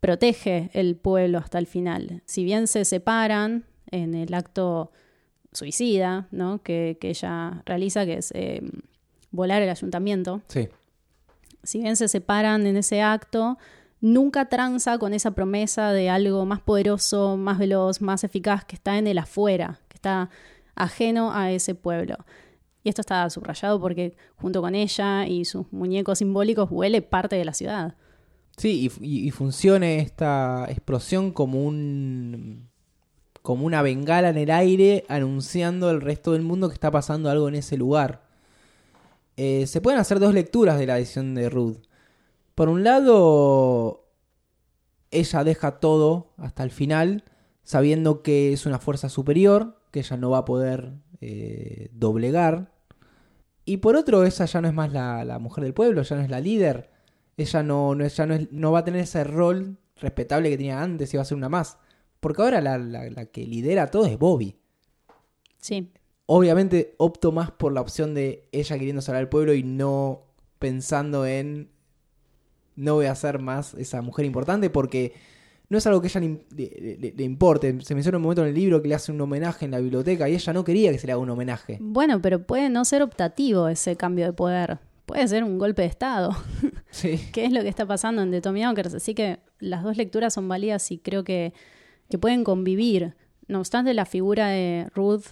[0.00, 2.22] protege el pueblo hasta el final.
[2.26, 4.92] Si bien se separan en el acto
[5.52, 6.62] suicida ¿no?
[6.62, 8.60] que, que ella realiza, que es eh,
[9.30, 10.68] volar el ayuntamiento, Sí.
[11.62, 13.56] si bien se separan en ese acto,
[14.00, 18.98] nunca tranza con esa promesa de algo más poderoso, más veloz, más eficaz que está
[18.98, 20.28] en el afuera, que está
[20.74, 22.16] ajeno a ese pueblo.
[22.82, 27.44] Y esto está subrayado porque junto con ella y sus muñecos simbólicos huele parte de
[27.46, 27.94] la ciudad.
[28.56, 32.68] Sí, y, y- funcione esta explosión como un
[33.42, 37.48] como una bengala en el aire anunciando al resto del mundo que está pasando algo
[37.48, 38.22] en ese lugar.
[39.36, 41.78] Eh, se pueden hacer dos lecturas de la decisión de Ruth.
[42.54, 44.06] Por un lado,
[45.10, 47.24] ella deja todo hasta el final,
[47.64, 52.72] sabiendo que es una fuerza superior, que ella no va a poder eh, doblegar.
[53.66, 56.22] Y por otro, ella ya no es más la, la mujer del pueblo, ya no
[56.22, 56.90] es la líder.
[57.36, 60.82] Ella no, no, ya no, es- no va a tener ese rol respetable que tenía
[60.82, 61.78] antes y va a ser una más.
[62.20, 64.56] Porque ahora la, la- la que lidera todo es Bobby.
[65.60, 65.90] Sí,
[66.26, 70.22] Obviamente opto más por la opción de ella queriendo salvar al pueblo y no
[70.58, 71.68] pensando en
[72.76, 75.12] no voy a ser más esa mujer importante porque
[75.68, 76.20] no es algo que a ella
[76.56, 77.78] le- le importe.
[77.82, 80.26] Se menciona un momento en el libro que le hace un homenaje en la biblioteca
[80.28, 81.76] y ella no quería que se le haga un homenaje.
[81.80, 84.78] bueno, pero puede no ser optativo ese cambio de poder.
[85.06, 86.30] Puede ser un golpe de Estado,
[86.90, 87.18] Sí.
[87.32, 88.94] que es lo que está pasando en The Tommy Knockers.
[88.94, 91.52] Así que las dos lecturas son válidas y creo que,
[92.08, 93.14] que pueden convivir.
[93.46, 95.24] No obstante, la figura de Ruth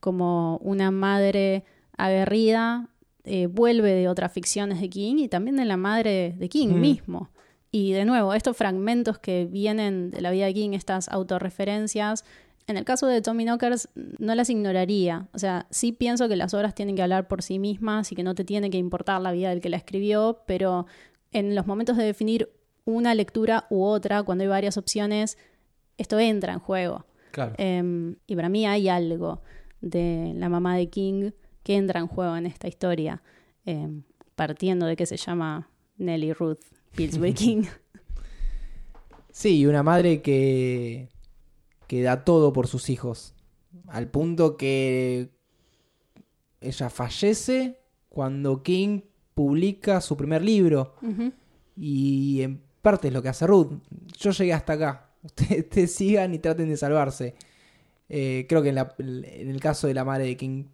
[0.00, 1.64] como una madre
[1.96, 2.88] aguerrida
[3.24, 6.80] eh, vuelve de otras ficciones de King y también de la madre de King Mm.
[6.80, 7.30] mismo.
[7.70, 12.24] Y de nuevo, estos fragmentos que vienen de la vida de King, estas autorreferencias,
[12.70, 15.28] en el caso de Tommy Knockers no las ignoraría.
[15.32, 18.22] O sea, sí pienso que las obras tienen que hablar por sí mismas y que
[18.22, 20.86] no te tiene que importar la vida del que la escribió, pero
[21.32, 22.50] en los momentos de definir
[22.84, 25.36] una lectura u otra, cuando hay varias opciones,
[25.98, 27.06] esto entra en juego.
[27.32, 27.54] Claro.
[27.58, 29.42] Em, y para mí hay algo
[29.80, 31.30] de la mamá de King
[31.62, 33.22] que entra en juego en esta historia,
[33.64, 34.02] em,
[34.34, 36.60] partiendo de que se llama Nellie Ruth
[36.94, 37.64] Pillsbury King.
[39.32, 41.08] Sí, una madre que,
[41.90, 43.34] que da todo por sus hijos.
[43.88, 45.30] Al punto que
[46.60, 49.00] ella fallece cuando King
[49.34, 50.94] publica su primer libro.
[51.76, 53.72] Y en parte es lo que hace Ruth.
[54.18, 55.06] Yo llegué hasta acá.
[55.24, 57.34] Ustedes, ustedes sigan y traten de salvarse.
[58.08, 60.66] Eh, creo que en, la- en el caso de la madre de King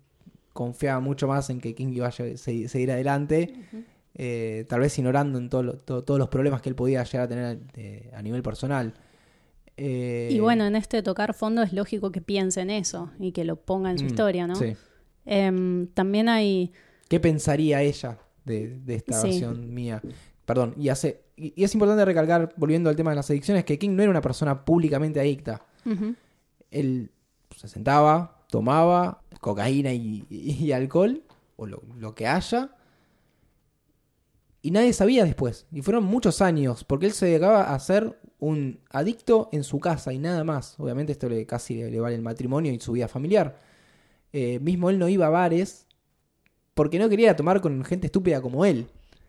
[0.52, 3.54] confiaba mucho más en que King iba a seguir adelante.
[4.14, 7.28] eh, tal vez ignorando en todo lo- todos los problemas que él podía llegar a
[7.28, 8.92] tener eh, a nivel personal.
[9.76, 13.44] Eh, Y bueno, en este tocar fondo es lógico que piense en eso y que
[13.44, 14.54] lo ponga en su mm, historia, ¿no?
[14.56, 14.74] sí.
[15.26, 16.72] Em, también hay...
[17.08, 19.28] ¿Qué pensaría ella de, de esta Sí.
[19.28, 20.00] versión mía?
[20.44, 23.78] Perdón, y, hace, y, y es importante recalcar, volviendo al tema de las adicciones, que
[23.78, 25.66] King no era una persona públicamente adicta.
[26.70, 27.10] Él
[27.56, 31.22] se sentaba, tomaba cocaína y, alcohol,
[31.56, 32.70] o lo, lo que haya,
[34.62, 35.66] y nadie sabía después.
[35.72, 40.12] Y fueron muchos años, porque él se dedicaba a ser un adicto en su casa
[40.12, 40.78] y nada más.
[40.78, 43.58] Obviamente esto le, casi le, le vale el matrimonio y su vida familiar.
[44.32, 45.86] Eh, mismo él no iba a bares
[46.74, 48.86] porque no quería tomar con gente estúpida como él.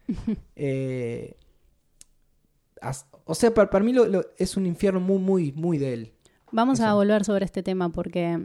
[0.55, 1.35] Eh,
[2.81, 5.93] as- o sea, para, para mí lo- lo- es un infierno muy, muy, muy de
[5.93, 6.13] él.
[6.51, 8.39] Vamos a volver sobre este tema porque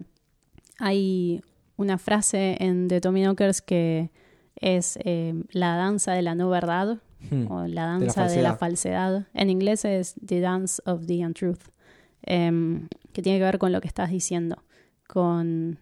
[0.78, 1.42] hay
[1.76, 4.10] una frase en The Tommy Knockers que
[4.56, 6.98] es eh, la danza de la no verdad
[7.30, 7.50] Hmm.
[7.50, 9.26] o la De la danza de la, falsedad.
[9.34, 11.62] En inglés es The Dance of the Untruth,
[12.22, 14.62] em, que tiene que ver con lo que estás diciendo,
[15.06, 15.78] con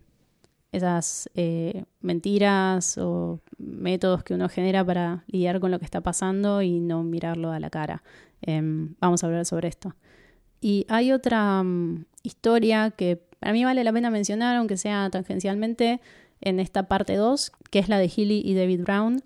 [0.72, 6.62] esas eh, mentiras o métodos que uno genera para lidiar con lo que está pasando
[6.62, 8.02] y no mirarlo a la cara.
[8.42, 9.94] Em, vamos a hablar sobre esto.
[10.60, 16.00] Y hay otra mm, historia que para mí vale la pena mencionar, aunque sea tangencialmente,
[16.40, 19.22] en esta parte 2, que es la de Healy y David Brown.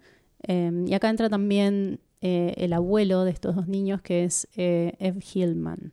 [0.46, 4.94] Eh, y acá entra también eh, el abuelo de estos dos niños, que es eh,
[4.98, 5.92] Ev Hillman.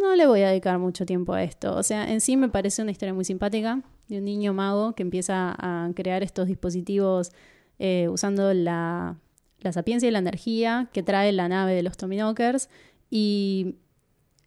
[0.00, 1.74] no le voy a dedicar mucho tiempo a esto.
[1.74, 5.02] O sea, en sí me parece una historia muy simpática de un niño mago que
[5.02, 7.32] empieza a crear estos dispositivos
[7.80, 9.16] eh, usando la,
[9.58, 12.68] la sapiencia y la energía que trae la nave de los Tominokers
[13.10, 13.74] y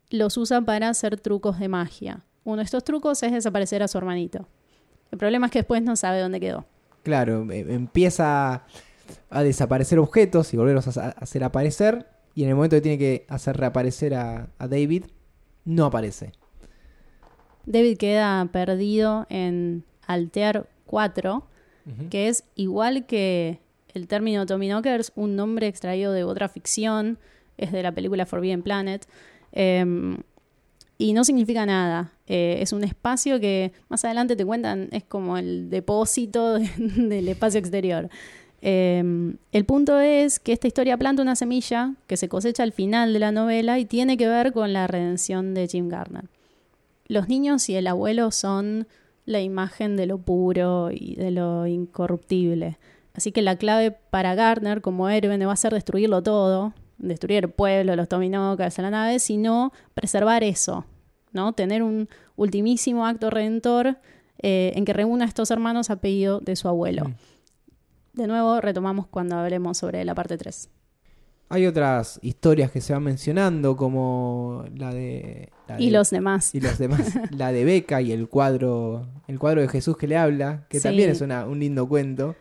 [0.10, 2.24] los usa para hacer trucos de magia.
[2.46, 4.48] Uno de estos trucos es desaparecer a su hermanito.
[5.12, 6.65] El problema es que después no sabe dónde quedó.
[7.04, 8.65] Claro, eh, empieza
[9.30, 12.08] a desaparecer objetos y volverlos a hacer aparecer.
[12.34, 15.06] Y en el momento que tiene que hacer reaparecer a, a David,
[15.63, 16.32] no aparece.
[17.65, 21.36] David queda perdido en Altear 4,
[21.88, 22.10] Ujú.
[22.10, 23.60] que es igual que
[23.94, 27.18] el término Tominokers, un nombre extraído de otra ficción,
[27.58, 29.08] es de la película Forbidden Planet,
[29.54, 30.18] eh,
[30.98, 32.12] y no significa nada.
[32.28, 37.28] Eh, es un espacio que más adelante te cuentan, es como el depósito de- del
[37.30, 38.10] espacio exterior.
[38.67, 43.13] Eh, el punto es que esta historia planta una semilla que se cosecha al final
[43.13, 46.25] de la novela y tiene que ver con la redención de Jim Garner.
[47.08, 48.88] Los niños y el abuelo son
[49.28, 52.80] la imagen de lo puro y de lo incorruptible.
[53.13, 57.43] Así que la clave para Gardner como héroe no va a ser destruirlo todo, destruir
[57.43, 60.86] el pueblo, los Tominocas, la nave, sino preservar eso,
[61.34, 61.54] ¿no?
[61.54, 63.97] Tener un ultimísimo acto redentor
[64.39, 67.12] eh, en que reúna a estos hermanos a pedido de su abuelo.
[68.15, 70.69] De nuevo, retomamos cuando hablemos sobre la parte 3.
[71.49, 75.49] Hay otras historias que se van mencionando, como la de.
[75.67, 76.56] la Y de- los demás.
[76.56, 77.13] y los demás.
[77.32, 79.06] la de Beca y el cuadro.
[79.28, 80.84] El cuadro de Jesús que le habla, que Sí.
[80.84, 82.36] también es una- un lindo cuento.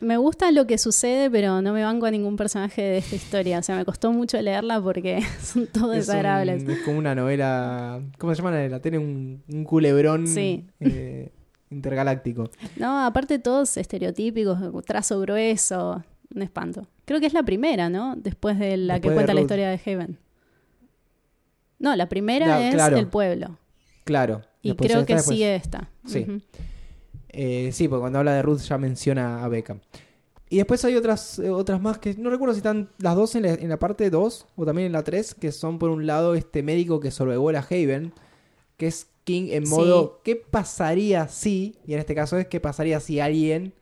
[0.00, 3.58] Me gusta lo que sucede, pero no me banco a ningún personaje de esta historia.
[3.58, 6.68] O sea, me costó mucho leerla porque son todos Es, un- desagradables.
[6.68, 8.02] es como una novela.
[8.18, 8.80] ¿Cómo se llama la novela?
[8.80, 10.66] Tiene un, un culebrón Sí.
[10.80, 11.32] eh,
[11.74, 12.50] intergaláctico.
[12.76, 16.02] No, aparte todos estereotípicos, trazo grueso,
[16.34, 16.86] un espanto.
[17.04, 18.14] Creo que es la primera, ¿no?
[18.16, 20.18] Después de la Después que cuenta la historia de Heaven.
[21.78, 22.96] No, la primera No, es claro.
[22.96, 23.58] el pueblo.
[24.04, 24.42] Claro.
[24.62, 25.90] Y creo esta, que después- sigue esta.
[26.06, 26.26] Sí.
[27.28, 29.80] Eh, sí, porque cuando habla de Ruth ya menciona a Beckham.
[30.48, 33.42] Y después hay otras, eh, otras más que no recuerdo si están las dos en
[33.42, 36.34] la, en la parte 2 o también en la 3, que son por un lado
[36.34, 38.12] este médico que sobrevuela a Haven,
[38.76, 39.70] que es King en Sí.
[39.72, 41.76] modo ¿qué pasaría si?
[41.86, 43.72] Y en este caso es ¿qué pasaría si alguien...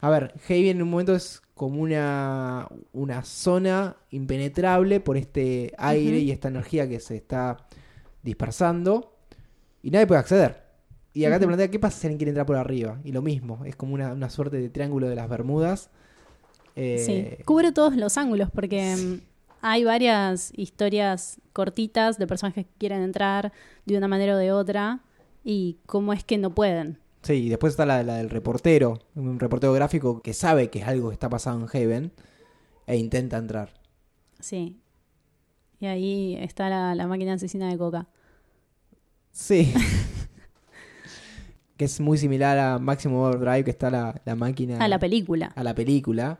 [0.00, 6.18] A ver, Haven en un momento es como una, una zona impenetrable por este aire
[6.18, 7.56] y esta energía que se está
[8.22, 9.14] dispersando
[9.82, 10.64] y nadie puede acceder.
[11.14, 13.00] Y acá te plantea qué pasa si alguien quiere entrar por arriba.
[13.04, 15.88] Y lo mismo, es como una, una suerte de triángulo de las Bermudas.
[16.74, 17.02] Eh,
[17.38, 19.20] Sí, cubre todos los ángulos porque mm,
[19.70, 23.52] hay varias historias cortitas de personajes que quieren entrar
[23.84, 25.00] de una manera o de otra
[25.44, 26.98] y cómo es que no pueden.
[27.22, 30.86] sí, y después está la, la del reportero, un reportero gráfico que sabe que es
[30.86, 32.12] algo que está pasando en Haven
[32.86, 33.74] e intenta entrar.
[34.40, 34.76] Sí.
[35.80, 38.06] Y ahí está la, la máquina asesina de coca.
[39.32, 39.72] Sí.
[41.76, 44.78] que es muy similar a Maximum Overdrive, que está la, la máquina...
[44.80, 45.52] Ah, la película.
[45.54, 46.38] a la película.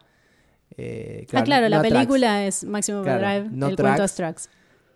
[0.79, 4.51] Eh, ah, claro, la no película es Maximum Claro, Overdrive, no el cuento es Trax.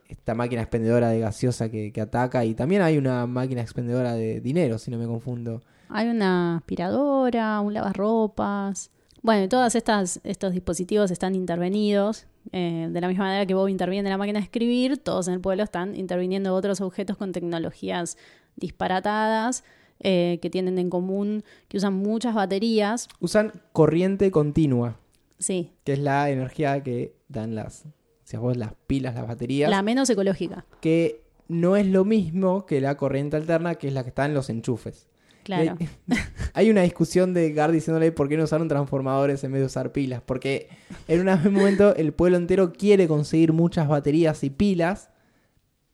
[0.09, 4.41] esta máquina expendedora de gaseosa que, que ataca y también hay una máquina expendedora de
[4.41, 5.63] dinero, si no me confundo.
[5.89, 8.91] Hay una aspiradora, un lavarropas.
[9.23, 12.27] Bueno, todos estos dispositivos están intervenidos.
[12.53, 15.35] eh, de la misma manera que Bob interviene en la máquina de escribir, todos en
[15.35, 18.17] el pueblo están interviniendo otros objetos con tecnologías
[18.57, 19.63] disparatadas
[20.01, 23.09] eh, que tienen en común que usan muchas baterías.
[23.21, 24.97] Usan corriente continua,
[25.41, 27.85] Sí, que es la energía que dan las,
[28.23, 32.81] si vos las pilas, las baterías, la menos ecológica, que no es lo mismo que
[32.81, 35.09] la corriente alterna, que es la que está en los enchufes.
[35.43, 35.77] claro.
[35.81, 36.19] Y Hay,
[36.55, 39.91] hay una discusión de Gar diciéndole por qué no usaron transformadores en vez de usar
[39.91, 40.69] pilas, porque
[41.09, 45.11] en un momento el pueblo entero quiere conseguir muchas baterías y pilas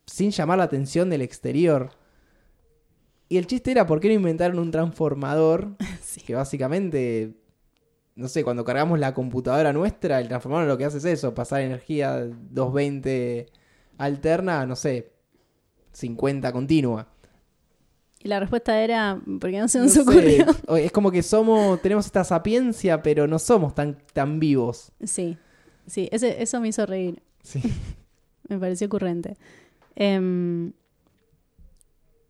[0.07, 1.91] sin llamar la atención del exterior.
[3.29, 6.21] Y el chiste era por qué no inventaron un transformador Sí.
[6.21, 7.35] que básicamente,
[8.17, 11.61] no sé, cuando cargamos la computadora nuestra, el transformador lo que hace es eso, pasar
[11.61, 12.17] energía
[12.51, 13.47] 220
[13.99, 15.13] alterna, no sé,
[15.93, 17.07] 50 continua.
[18.23, 20.47] Y la respuesta era, porque no se No nos sé, ocurrió.
[20.79, 24.91] Es como que somos, tenemos esta sapiencia, pero no somos tan, tan vivos.
[25.05, 25.37] Sí,
[25.87, 27.23] sí, ese- eso me hizo reír.
[27.43, 27.61] Sí.
[28.49, 29.37] Me pareció ocurrente.
[29.97, 30.73] Em,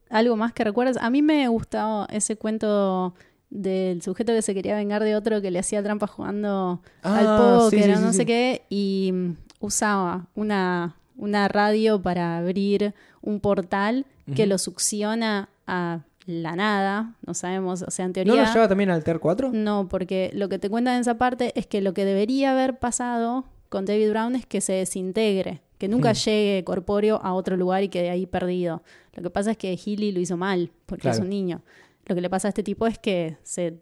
[0.08, 0.96] ¿Algo más que recuerdas?
[0.98, 3.14] A mí me gustaba ese cuento
[3.56, 7.68] del sujeto que se quería vengar de otro que le hacía trampa jugando al Ah,
[7.70, 8.16] sí, póker sí, o no sí.
[8.18, 9.30] sé qué y mm,
[9.60, 14.04] usaba una, una radio para abrir un portal
[14.34, 18.42] que lo succiona a la nada, no sabemos, o sea, en ¿No teoría...
[18.46, 19.50] lo lleva también al TER 4?
[19.52, 22.78] No, porque lo que te cuentan en esa parte es que lo que debería haber
[22.80, 26.14] pasado con David Brown es que se desintegre, que nunca Hmm.
[26.24, 28.82] llegue corpóreo a otro lugar y quede ahí perdido.
[29.14, 31.62] Lo que pasa es que Healy lo hizo mal, porque es un niño.
[32.06, 33.80] Lo que le pasa a este tipo es que se,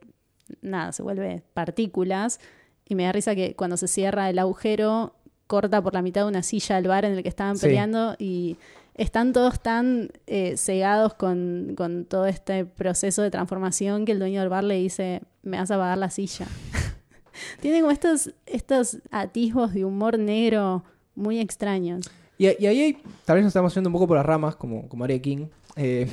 [0.63, 2.41] nada, se vuelve partículas
[2.89, 5.15] y me da risa que cuando se cierra el agujero
[5.47, 7.67] corta por la mitad de una silla al bar en el que estaban Sí.
[7.67, 8.57] peleando y
[8.95, 14.41] están todos tan eh, cegados con, con todo este proceso de transformación que el dueño
[14.41, 16.47] del bar le dice, me vas a pagar la silla.
[17.61, 22.09] Tiene como estos, estos atisbos de humor negro muy extraños.
[22.39, 25.05] Y, y ahí tal vez nos estamos yendo un poco por las ramas, como, como
[25.05, 25.47] haría King.
[25.77, 26.09] Eh,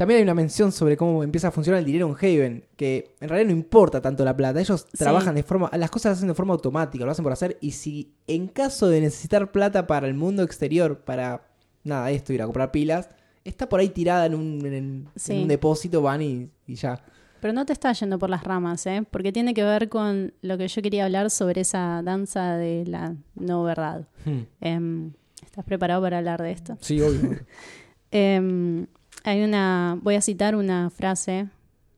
[0.00, 3.28] también hay una mención sobre cómo empieza a funcionar el dinero en Haven, que en
[3.28, 4.58] realidad no importa tanto la plata.
[4.58, 4.96] Ellos Sí.
[4.96, 7.58] trabajan de forma, las cosas las hacen de forma automática, lo hacen por hacer.
[7.60, 11.42] Y si en caso de necesitar plata para el mundo exterior, para
[11.84, 13.10] nada, esto, ir a comprar pilas,
[13.44, 15.42] está por ahí tirada en un, en, en Sí.
[15.42, 16.98] un depósito, van y, y ya.
[17.42, 19.04] Pero no te está yendo por las ramas, ¿eh?
[19.10, 23.16] Porque tiene que ver con lo que yo quería hablar sobre esa danza de la
[23.34, 24.08] no verdad.
[24.24, 24.40] Hmm.
[24.62, 25.12] Em,
[25.44, 26.78] ¿Estás preparado para hablar de esto?
[26.80, 27.38] Sí, obvio.
[28.12, 28.86] Em,
[29.24, 31.48] hay una, voy a citar una frase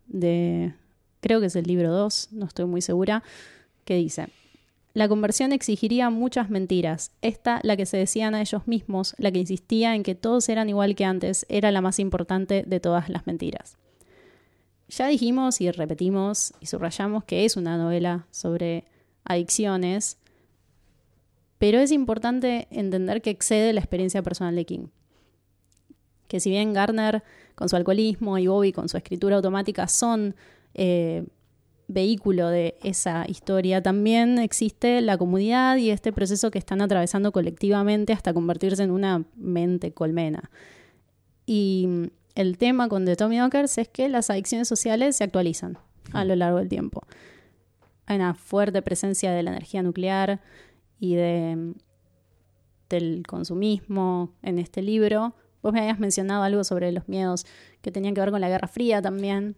[0.07, 0.75] de,
[1.21, 3.23] creo que es el libro 2, no estoy muy segura,
[3.85, 4.29] que dice,
[4.95, 7.13] la conversión exigiría muchas mentiras.
[7.23, 10.69] Esta, la que se decían a ellos mismos, la que insistía en que todos eran
[10.69, 13.79] igual que antes, era la más importante de todas las mentiras.
[14.89, 18.85] Ya dijimos y repetimos y subrayamos que es una novela sobre
[19.25, 20.19] adicciones,
[21.57, 24.89] pero es importante entender que excede la experiencia personal de King
[26.29, 27.23] que si bien Garner
[27.55, 30.35] con su alcoholismo y Bobby con su escritura automática son
[30.75, 31.25] eh,
[31.89, 38.13] vehículo de esa historia, también existe la comunidad y este proceso que están atravesando colectivamente
[38.13, 40.51] hasta convertirse en una mente colmena.
[41.47, 42.05] Y mm,
[42.35, 45.79] el tema con The Tommy Knockers es que las adicciones sociales se actualizan
[46.13, 47.03] a lo largo del tiempo.
[48.07, 50.41] Hay una fuerte presencia de la energía nuclear
[50.99, 51.75] y mm,
[52.89, 55.35] del consumismo en este libro.
[55.63, 57.47] Vos me habías mencionado algo sobre los miedos
[57.81, 59.57] que tenían que ver con la Guerra Fría también.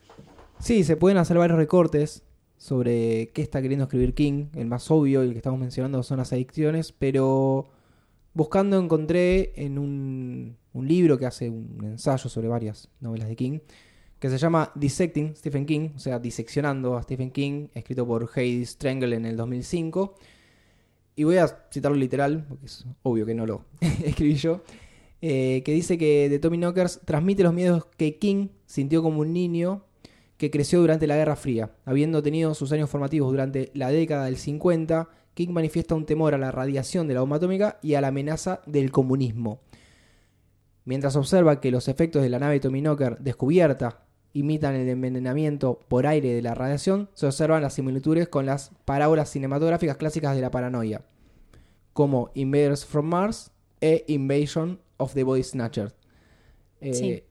[0.58, 2.22] Sí, se pueden hacer varios recortes
[2.56, 4.46] sobre qué está queriendo escribir King.
[4.54, 7.68] El más obvio y el que estamos mencionando son las adicciones, pero
[8.32, 13.60] buscando encontré en un, un libro que hace un ensayo sobre varias novelas de King,
[14.18, 18.64] que se llama Dissecting Stephen King, o sea, diseccionando a Stephen King, escrito por Heidi
[18.64, 20.14] Strangle en el 2005.
[21.16, 24.62] Y voy a citarlo literal, porque es obvio que no lo escribí yo.
[25.26, 29.32] Eh, que dice que The Tommy Knockers transmite los miedos que King sintió como un
[29.32, 29.86] niño
[30.36, 31.70] que creció durante la Guerra Fría.
[31.86, 36.38] Habiendo tenido sus años formativos durante la década del 50, King manifiesta un temor a
[36.38, 39.62] la radiación de la bomba atómica y a la amenaza del comunismo.
[40.84, 44.04] Mientras observa que los efectos de la nave Tommy Knocker descubierta
[44.34, 49.30] imitan el envenenamiento por aire de la radiación, se observan las similitudes con las parábolas
[49.30, 51.00] cinematográficas clásicas de la paranoia,
[51.94, 55.94] como Invaders from Mars e Invasion of the Body Snatcher.
[56.80, 57.22] Eh, Sí.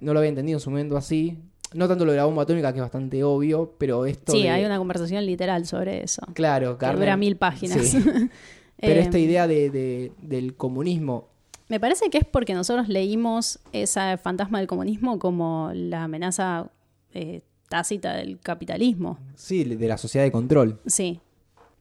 [0.00, 1.38] No lo había entendido en su momento así.
[1.72, 4.32] No tanto lo de la bomba atómica, que es bastante obvio, pero esto.
[4.32, 6.22] Sí, de- hay una conversación literal sobre eso.
[6.34, 7.78] Claro, Que Garner- dura mil páginas.
[7.86, 7.98] Sí.
[8.76, 11.28] Pero Eh, esta idea de, de- del comunismo.
[11.68, 16.70] Me parece que es porque nosotros leímos ese fantasma del comunismo como la amenaza
[17.14, 19.18] eh, tácita del capitalismo.
[19.36, 20.80] Sí, de la sociedad de control.
[20.86, 21.20] Sí.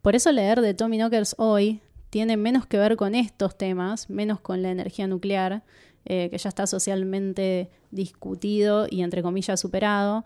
[0.02, 1.82] Por eso leer de Tommy Knockers hoy
[2.14, 5.64] tiene menos que ver con estos temas, menos con la energía nuclear,
[6.06, 10.24] eh, que ya está socialmente discutido y entre comillas superado,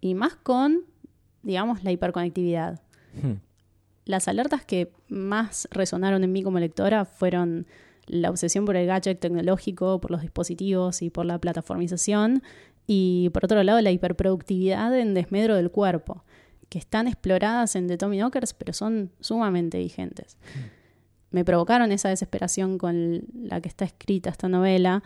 [0.00, 0.80] y más con,
[1.44, 2.82] digamos, la hiperconectividad.
[3.22, 3.34] Hmm.
[4.04, 7.68] Las alertas que más resonaron en mí como lectora fueron
[8.06, 12.42] la obsesión por el gadget tecnológico, por los dispositivos y por la plataformización,
[12.88, 16.24] y por otro lado la hiperproductividad en desmedro del cuerpo,
[16.68, 20.36] que están exploradas en The Tommy Knockers, pero son sumamente vigentes.
[21.30, 25.02] Me provocaron esa desesperación con la que está escrita esta novela,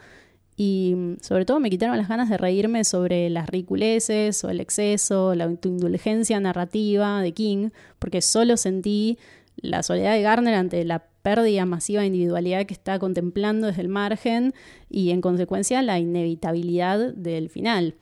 [0.56, 4.60] y mm, sobre todo me quitaron las ganas de reírme sobre las ridiculeces o el
[4.60, 9.18] exceso, la indulgencia narrativa de King, porque solo sentí
[9.56, 13.88] la soledad de Garner ante la pérdida masiva de individualidad que está contemplando desde el
[13.88, 14.54] margen
[14.90, 17.94] y en consecuencia la inevitabilidad del final.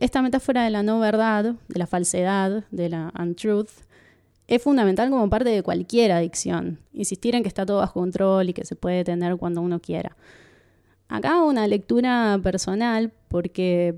[0.00, 3.70] Esta metáfora de la no verdad, de la falsedad, de la untruth,
[4.46, 6.78] es fundamental como parte de cualquier adicción.
[6.92, 10.16] Insistir en que está todo bajo control y que se puede tener cuando uno quiera.
[11.08, 13.96] Acá una lectura personal porque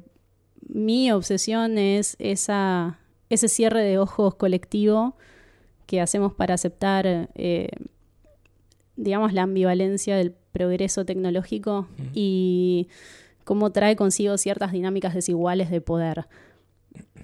[0.68, 2.99] mi obsesión es esa,
[3.30, 5.16] ese cierre de ojos colectivo
[5.86, 7.68] que hacemos para aceptar, eh,
[8.97, 12.88] digamos, la ambivalencia del progreso tecnológico y
[13.44, 16.26] cómo trae consigo ciertas dinámicas desiguales de poder.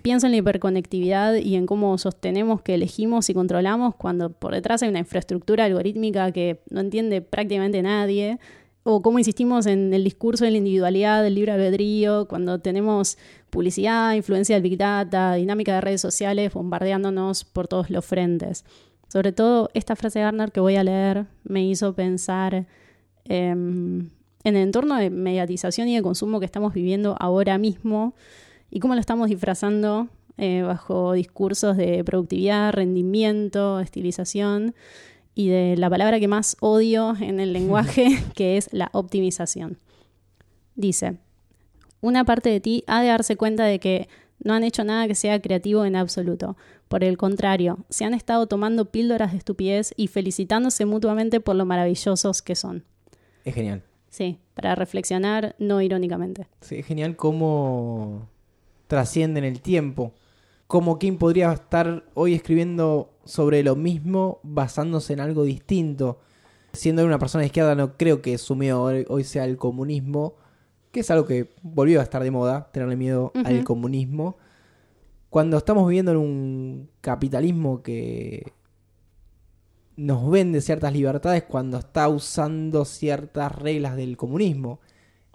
[0.02, 4.82] Pienso en la hiperconectividad y en cómo sostenemos que elegimos y controlamos cuando por detrás
[4.82, 8.38] hay una infraestructura algorítmica que no entiende prácticamente nadie,
[8.84, 13.16] o cómo insistimos en el discurso de la individualidad, del libre albedrío, cuando tenemos
[13.50, 18.64] publicidad, influencia del Big Data, dinámica de redes sociales bombardeándonos por todos los frentes.
[19.08, 22.66] Sobre todo esta frase de Garner que voy a leer me hizo pensar
[23.24, 24.10] em,
[24.42, 28.14] en el entorno de mediatización y de consumo que estamos viviendo ahora mismo
[28.72, 30.08] y cómo lo estamos disfrazando
[30.38, 34.74] eh, bajo discursos de productividad, rendimiento, estilización
[35.34, 39.78] y de la palabra que más odio en el lenguaje, que es la optimización.
[40.74, 41.18] Dice,
[42.00, 44.08] una parte de ti ha de darse cuenta de que
[44.42, 46.56] no han hecho nada que sea creativo en absoluto.
[46.88, 51.66] Por el contrario, se han estado tomando píldoras de estupidez y felicitándose mutuamente por lo
[51.66, 52.84] maravillosos que son.
[53.44, 53.82] Es genial.
[54.08, 56.46] Sí, para reflexionar no irónicamente.
[56.62, 58.31] Sí, es genial cómo
[58.92, 60.12] trascienden el tiempo.
[60.66, 66.18] Como Kim podría estar hoy escribiendo sobre lo mismo basándose en algo distinto.
[66.74, 70.34] Siendo una persona de izquierda, no creo que su miedo hoy sea el comunismo,
[70.90, 74.36] que es algo que volvió a estar de moda, tenerle miedo al comunismo.
[75.30, 78.52] Cuando estamos viviendo en un capitalismo que
[79.96, 84.80] nos vende ciertas libertades cuando está usando ciertas reglas del comunismo.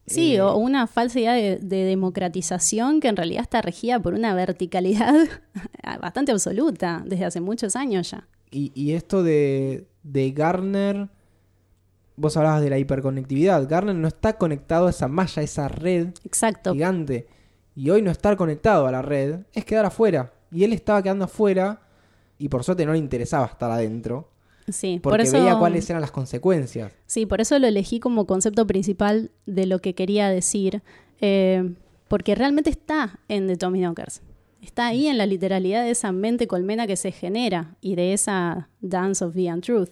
[0.07, 4.33] Sí, eh, o una falsa idea de, democratización que en realidad está regida por una
[4.33, 5.13] verticalidad
[6.01, 8.27] bastante absoluta desde hace muchos años ya.
[8.49, 11.09] Y, esto de, de, Garner,
[12.15, 16.13] vos hablabas de la hiperconectividad, Garner no está conectado a esa malla, a esa red
[16.23, 16.71] Exacto.
[16.71, 17.27] gigante.
[17.75, 20.31] Y hoy no estar conectado a la red es quedar afuera.
[20.49, 21.81] Y él estaba quedando afuera
[22.39, 24.29] y por suerte no le interesaba estar adentro.
[24.69, 26.91] Sí, porque por eso, veía cuáles eran las consecuencias.
[27.05, 30.81] Sí, por eso lo elegí como concepto principal de lo que quería decir,
[31.21, 31.73] eh,
[32.07, 34.21] porque realmente está en The Tommy Knockers.
[34.61, 38.69] Está ahí en la literalidad de esa mente colmena que se genera y de esa
[38.81, 39.91] Dance of the Untruth.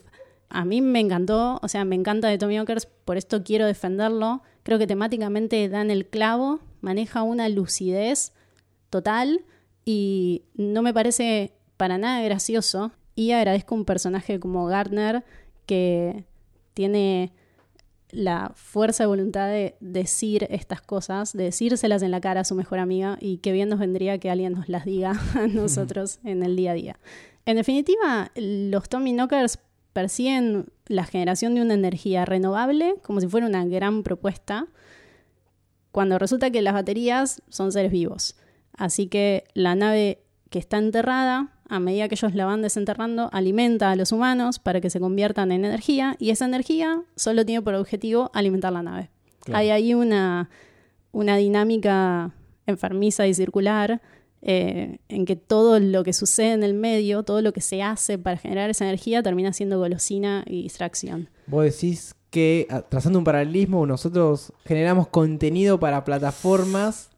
[0.49, 4.41] A mí me encantó, o sea, me encanta de Tommy Knockers, por esto quiero defenderlo.
[4.63, 8.33] Creo que temáticamente da en el clavo, maneja una lucidez
[8.89, 9.45] total
[9.85, 15.23] y no me parece para nada gracioso y agradezco un personaje como Gardner
[15.65, 16.25] que
[16.73, 17.31] tiene
[18.11, 22.55] la fuerza de voluntad de decir estas cosas, de decírselas en la cara a su
[22.55, 26.43] mejor amiga y que bien nos vendría que alguien nos las diga a nosotros en
[26.43, 26.99] el día a día.
[27.45, 29.59] En definitiva, los Tommy Knockers
[29.93, 34.67] persiguen la generación de una energía renovable como si fuera una gran propuesta,
[35.91, 38.35] cuando resulta que las baterías son seres vivos.
[38.75, 43.91] Así que la nave que está enterrada a medida que ellos la van desenterrando, alimenta
[43.91, 47.75] a los humanos para que se conviertan en energía y esa energía solo tiene por
[47.75, 49.09] objetivo alimentar la nave.
[49.51, 50.49] Hay ahí una,
[51.11, 52.31] una dinámica
[52.65, 54.01] enfermiza y circular
[54.41, 58.17] eh, en que todo lo que sucede en el medio, todo lo que se hace
[58.17, 61.29] para generar esa energía termina siendo golosina y distracción.
[61.47, 67.09] Vos decís que, ah, trazando un paralelismo, nosotros generamos contenido para plataformas,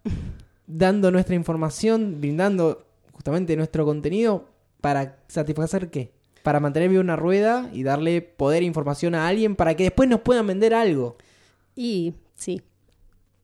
[0.67, 2.86] dando nuestra información, brindando
[3.18, 4.47] justamente nuestro contenido
[4.80, 6.13] para satisfacer qué?
[6.43, 10.07] Para mantener viva una rueda y darle poder e información a alguien para que después
[10.07, 11.18] nos puedan vender algo.
[11.76, 12.61] Y sí.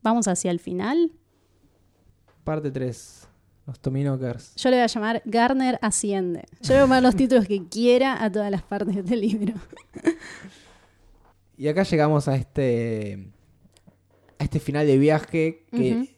[0.03, 1.11] Vamos hacia el final.
[2.43, 3.27] Parte 3.
[3.65, 4.55] Los Tominokers.
[4.55, 6.45] Yo le voy a llamar Garner Asciende.
[6.61, 9.53] Yo voy a llamar los títulos que quiera a todas las partes del libro.
[11.57, 13.27] y acá llegamos a este.
[14.37, 16.12] a este final de viaje que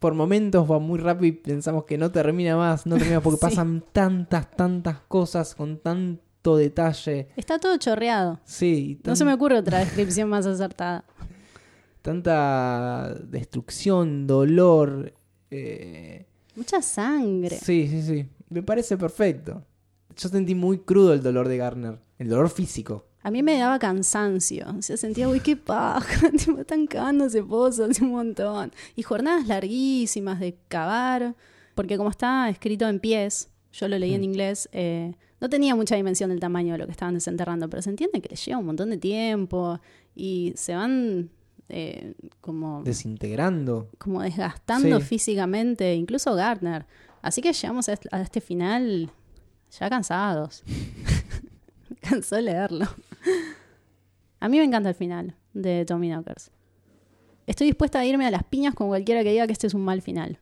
[0.00, 3.84] por momentos va muy rápido y pensamos que no termina más, no termina porque pasan
[3.92, 7.28] tantas, tantas cosas con tanto detalle.
[7.36, 8.40] Está todo chorreado.
[8.44, 8.98] Sí.
[9.04, 11.04] No se me ocurre otra descripción más acertada.
[12.02, 15.12] Tanta destrucción, dolor.
[15.50, 16.26] Eh,
[16.56, 17.58] Mucha sangre.
[17.58, 18.26] Sí, sí, sí.
[18.48, 19.62] Me parece perfecto.
[20.16, 23.78] Yo sentí muy crudo el dolor de Garner, el dolor físico a mí me daba
[23.78, 24.66] cansancio.
[24.78, 28.72] O sea, sentía, uy, qué paja, tipo, están cavándose pozos un montón.
[28.96, 31.34] Y jornadas larguísimas de cavar,
[31.74, 34.24] porque como está escrito en pies, yo lo leí en mm.
[34.24, 37.90] inglés, eh, no tenía mucha dimensión del tamaño de lo que estaban desenterrando, pero se
[37.90, 39.80] entiende que lleva un montón de tiempo
[40.14, 41.30] y se van
[41.68, 42.82] eh, como...
[42.82, 43.88] Desintegrando.
[43.98, 46.86] Como desgastando físicamente, incluso Gardner.
[47.22, 49.10] Así que llegamos a este final
[49.78, 50.62] ya cansados.
[52.00, 52.86] cansó leerlo.
[54.40, 56.50] A mí me encanta el final de Tommy Knockers.
[57.46, 59.84] Estoy dispuesta a irme a las piñas con cualquiera que diga que este es un
[59.84, 60.38] mal final.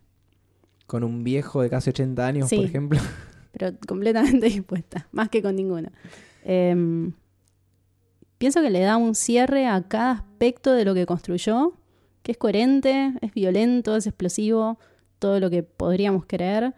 [0.86, 3.00] Con un viejo de casi 80 años, por ejemplo.
[3.52, 5.90] Pero completamente dispuesta, más que con ninguna.
[6.44, 7.12] Em,
[8.38, 11.74] pienso que le da un cierre a cada aspecto de lo que construyó,
[12.22, 14.78] que es coherente, es violento, es explosivo,
[15.18, 16.74] todo lo que podríamos querer.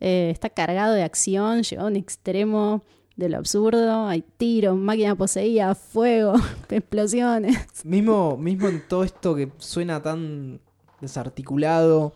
[0.00, 2.82] Eh, está cargado de acción, llegó a un extremo
[3.22, 4.06] de lo absurdo.
[4.06, 6.34] Hay tiros, máquina poseída, fuego,
[6.68, 7.56] explosiones.
[7.84, 10.60] Mismo, mismo en todo esto que suena tan
[11.00, 12.12] desarticulado,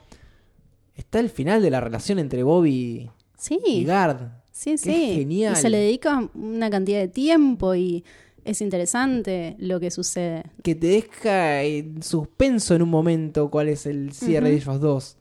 [0.94, 4.28] está el final de la relación entre Bobby Sí, y Gard.
[4.50, 4.90] sí, sí.
[5.10, 5.52] es genial.
[5.52, 8.04] Y se le dedica una cantidad de tiempo y
[8.44, 10.44] es interesante lo que sucede.
[10.62, 15.16] Que te deja en suspenso en un momento cuál es el cierre de ellos dos.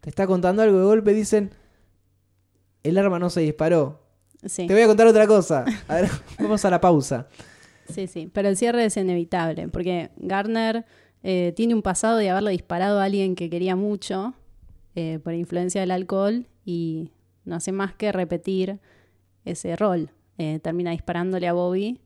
[0.00, 1.50] Te está contando algo de golpe, dicen,
[2.84, 4.00] el arma no se disparó.
[4.44, 4.66] Sí.
[4.66, 5.64] Te voy a contar otra cosa.
[5.88, 7.26] A ver, vamos a la pausa.
[7.88, 10.84] Sí, sí, pero el cierre es inevitable, porque Gardner
[11.22, 14.34] eh, tiene un pasado de haberle disparado a alguien que quería mucho
[14.94, 17.10] eh, por influencia del alcohol y
[17.44, 18.78] no hace más que repetir
[19.44, 20.10] ese rol.
[20.36, 22.00] Eh, termina disparándole a Bobby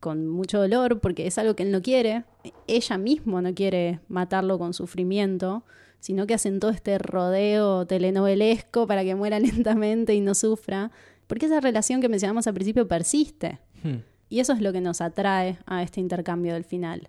[0.00, 2.24] con mucho dolor porque es algo que él no quiere.
[2.66, 5.64] Ella misma no quiere matarlo con sufrimiento,
[6.00, 10.90] sino que hacen todo este rodeo telenovelesco para que muera lentamente y no sufra,
[11.26, 13.58] porque esa relación que mencionamos al principio persiste.
[13.82, 13.98] Hmm.
[14.28, 17.08] Y eso es lo que nos atrae a este intercambio del final.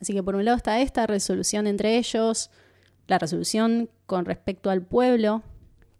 [0.00, 2.50] Así que por un lado está esta resolución entre ellos,
[3.06, 5.42] la resolución con respecto al pueblo,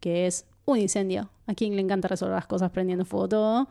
[0.01, 1.31] que es un incendio.
[1.47, 3.69] A quien le encanta resolver las cosas prendiendo fuego todo.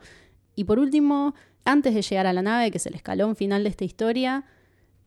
[0.56, 3.68] Y por último, antes de llegar a la nave, que es el escalón final de
[3.68, 4.44] esta historia,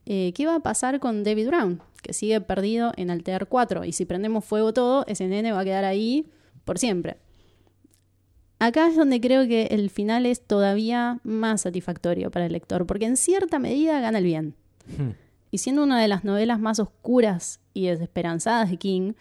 [0.05, 1.82] eh, ¿qué va a pasar con David Brown?
[2.01, 3.84] Que sigue perdido en Altear 4.
[3.84, 6.32] Y si prendemos fuego todo, ese nene va a quedar ahí
[6.63, 7.17] por siempre.
[8.62, 13.07] Acá es donde creo que el final es todavía más satisfactorio para el lector, porque
[13.07, 14.53] en cierta medida gana el bien.
[14.99, 15.14] Hmm.
[15.49, 19.14] Y siendo una de las novelas más oscuras y desesperanzadas de King,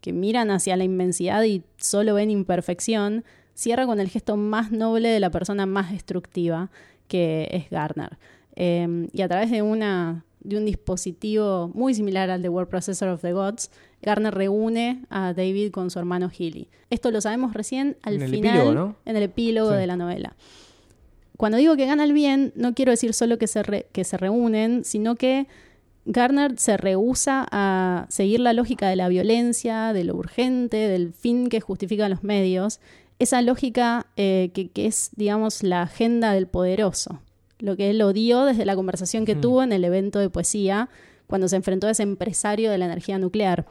[0.00, 3.22] que miran hacia la inmensidad y solo ven imperfección,
[3.54, 6.68] cierra con el gesto más noble de la persona más destructiva,
[7.06, 8.18] que es Gardner.
[8.56, 13.10] Eh, y a través de, una, de un dispositivo muy similar al de Word Processor
[13.10, 13.70] of the Gods,
[14.02, 16.68] Gardner reúne a David con su hermano Healy.
[16.90, 18.96] Esto lo sabemos recién al En final, epílogo, ¿no?
[19.04, 19.76] en el epílogo Sí.
[19.76, 20.36] de la novela.
[21.36, 24.16] Cuando digo que gana el bien, no quiero decir solo que se, re- que se
[24.16, 25.46] reúnen, sino que
[26.04, 31.48] Garner se rehúsa a seguir la lógica de la violencia, de lo urgente, del fin
[31.48, 32.80] que justifica los medios,
[33.18, 37.20] esa lógica eh, que, que es, digamos, la agenda del poderoso,
[37.58, 40.88] lo que él odió desde la conversación que tuvo en el evento de poesía,
[41.26, 43.66] cuando se enfrentó a ese empresario de la energía nuclear.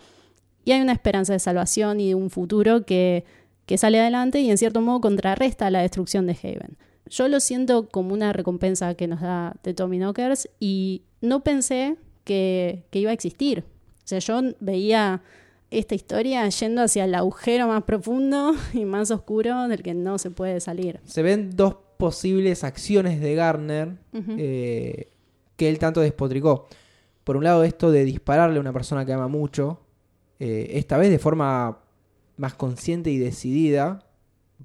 [0.68, 3.24] Y hay una esperanza de salvación y de un futuro que,
[3.65, 6.76] que sale adelante y en cierto modo contrarresta la destrucción de Haven.
[7.05, 11.95] Yo lo siento como una recompensa que nos da The Tommy Knockers y no pensé
[12.26, 13.63] que, que iba a existir.
[13.99, 15.22] O sea, yo veía
[15.72, 20.32] esta historia yendo hacia el agujero más profundo y más oscuro del que no se
[20.32, 20.99] puede salir.
[21.05, 25.13] Se ven dos posibles acciones de Garner eh,
[25.55, 26.68] que él tanto despotricó.
[27.24, 29.80] Por un lado, esto de dispararle a una persona que ama mucho,
[30.39, 31.79] eh, esta vez de forma
[32.38, 34.05] más consciente y decidida,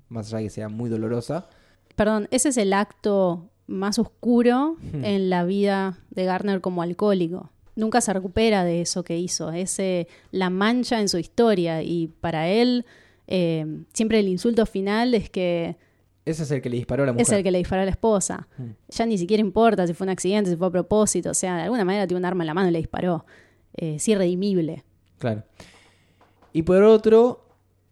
[0.08, 1.48] más allá de que sea muy dolorosa.
[1.96, 5.04] Perdón, ese es el acto más oscuro Hmm.
[5.04, 7.50] en la vida de Garner como alcohólico.
[7.74, 12.08] Nunca se recupera de eso que hizo, es eh, la mancha en su historia y
[12.08, 12.84] para él
[13.28, 13.64] eh,
[13.94, 15.76] siempre el insulto final es que
[16.26, 17.22] Ese es el que le disparó a la mujer.
[17.22, 18.46] es el que le disparó a la esposa.
[18.58, 18.72] Hmm.
[18.90, 21.62] Ya ni siquiera importa si fue un accidente, si fue a propósito, o sea, de
[21.62, 23.24] alguna manera tiene un arma en la mano y le disparó.
[23.76, 24.84] Eh, es irredimible.
[25.22, 25.44] Claro.
[26.52, 27.46] Y por otro,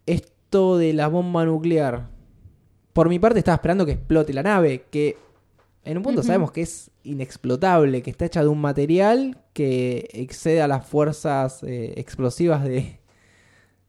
[0.06, 2.08] esto de la bomba nuclear.
[2.92, 5.16] Por mi parte estaba esperando que explote la nave, que
[5.84, 10.60] en un punto sabemos que es inexplotable, que está hecha de un material que excede
[10.60, 12.98] a las fuerzas eh, explosivas de,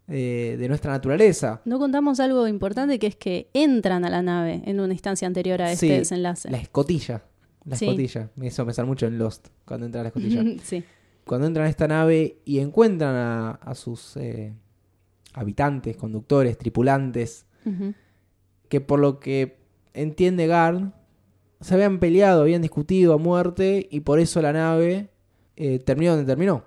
[0.06, 1.62] de, de nuestra naturaleza.
[1.66, 5.64] No contamos algo importante que es que entran a la nave en una instancia anterior
[5.64, 6.52] a este Sí, desenlace.
[6.52, 7.24] La escotilla.
[7.66, 7.86] La Sí.
[7.86, 8.30] escotilla.
[8.36, 10.44] Me hizo pensar mucho en Lost, cuando entra la escotilla.
[10.64, 10.84] sí.
[11.26, 14.54] Cuando entran a esta nave y encuentran a, a sus eh,
[15.34, 17.46] habitantes, conductores, tripulantes,
[18.70, 19.58] que por lo que
[19.94, 20.92] entiende Gard,
[21.60, 25.10] se habían peleado, habían discutido a muerte y por eso la nave
[25.56, 26.64] eh, terminó donde terminó.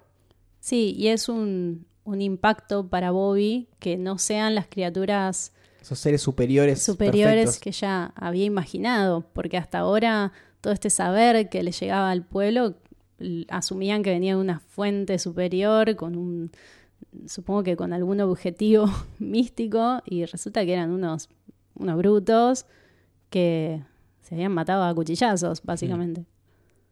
[0.61, 5.53] Sí, y es un, un impacto para Bobby que no sean las criaturas
[5.83, 6.83] Esos seres superiores.
[6.83, 7.61] superiores perfectos.
[7.61, 12.77] que ya había imaginado, porque hasta ahora todo este saber que le llegaba al pueblo
[13.49, 16.51] asumían que venía de una fuente superior con un
[17.27, 18.87] supongo que con algún objetivo
[19.19, 21.29] místico y resulta que eran unos
[21.77, 22.67] unos brutos
[23.31, 23.83] que
[24.23, 26.25] se habían matado a cuchillazos básicamente.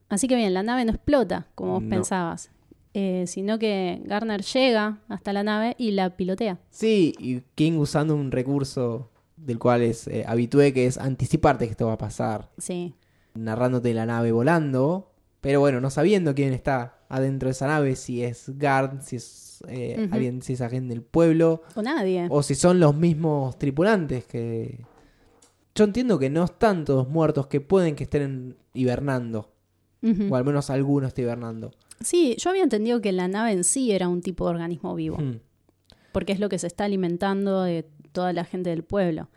[0.08, 1.88] Así que bien, la nave no explota como vos No.
[1.88, 2.50] pensabas,
[2.94, 6.58] eh, sino que Garner llega hasta la nave y la pilotea.
[6.70, 11.70] Sí, y King usando un recurso del cual es eh, habitué, que es anticiparte que
[11.70, 12.50] esto va a pasar.
[12.58, 12.94] Sí,
[13.34, 15.11] narrándote la nave volando,
[15.42, 19.62] pero bueno, no sabiendo quién está adentro de esa nave, si es Guard, si es
[19.68, 22.26] eh, alguien, si es alguien del pueblo, O nadie.
[22.30, 24.80] o si son los mismos tripulantes que...
[25.74, 29.52] Yo entiendo que no están todos muertos, que pueden que estén hibernando,
[30.30, 31.70] o al menos alguno esté hibernando.
[32.00, 35.18] Sí, yo había entendido que la nave en sí era un tipo de organismo vivo,
[35.18, 35.38] Hmm.
[36.12, 39.28] porque es lo que se está alimentando de toda la gente del pueblo.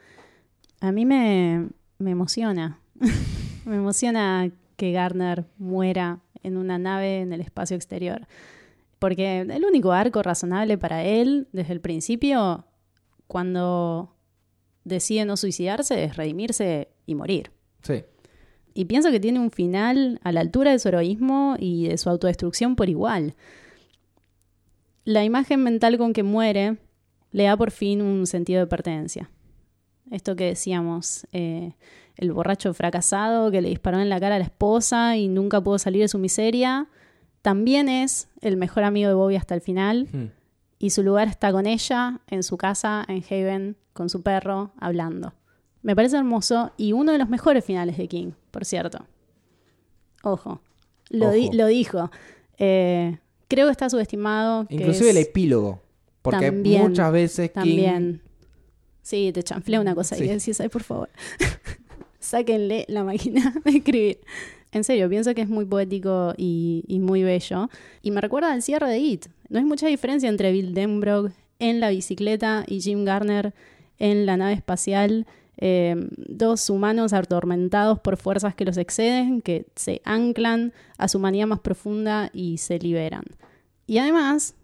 [0.82, 2.80] A mí me, me emociona.
[3.66, 8.28] me emociona que Garner muera en una nave en el espacio exterior.
[9.00, 12.66] Porque el único arco razonable para él, desde el principio,
[13.28, 14.16] cuando
[14.84, 17.52] decide no suicidarse, es redimirse y morir.
[17.82, 18.04] Sí.
[18.74, 22.10] Y pienso que tiene un final a la altura de su heroísmo y de su
[22.10, 23.36] autodestrucción por igual.
[25.04, 26.78] La imagen mental con que muere
[27.32, 29.30] le da por fin un sentido de pertenencia.
[30.12, 31.74] Esto que decíamos, eh,
[32.18, 35.78] el borracho fracasado que le disparó en la cara a la esposa y nunca pudo
[35.80, 36.88] salir de su miseria,
[37.42, 40.26] también es el mejor amigo de Bobby hasta el final Hmm.
[40.80, 45.34] y su lugar está con ella, en su casa, en Haven, con su perro, hablando.
[45.82, 49.06] Me parece hermoso y uno de los mejores finales de King, por cierto.
[50.24, 50.62] Ojo,
[51.10, 51.54] lo, di- Ojo.
[51.58, 52.12] lo dijo.
[52.58, 54.66] Eh, creo que está subestimado.
[54.70, 55.82] Inclusive es- el epílogo.
[56.24, 57.60] Porque También, muchas veces King...
[57.60, 58.22] También.
[59.04, 60.24] Sí, te chanflé una cosa Sí.
[60.24, 61.10] y decís, ay, por favor,
[62.26, 64.20] sáquenle la máquina de escribir.
[64.72, 67.70] En serio, pienso que es muy poético y, muy bello.
[68.02, 69.28] Y me recuerda al cierre de It.
[69.48, 73.54] No hay mucha diferencia entre Bill Denbrough en la bicicleta y Jim Garner
[74.00, 75.26] en la nave espacial.
[75.58, 81.48] Eh, dos humanos atormentados por fuerzas que los exceden, que se anclan a su manía
[81.48, 83.24] más profunda y se liberan.
[83.88, 84.56] Y además,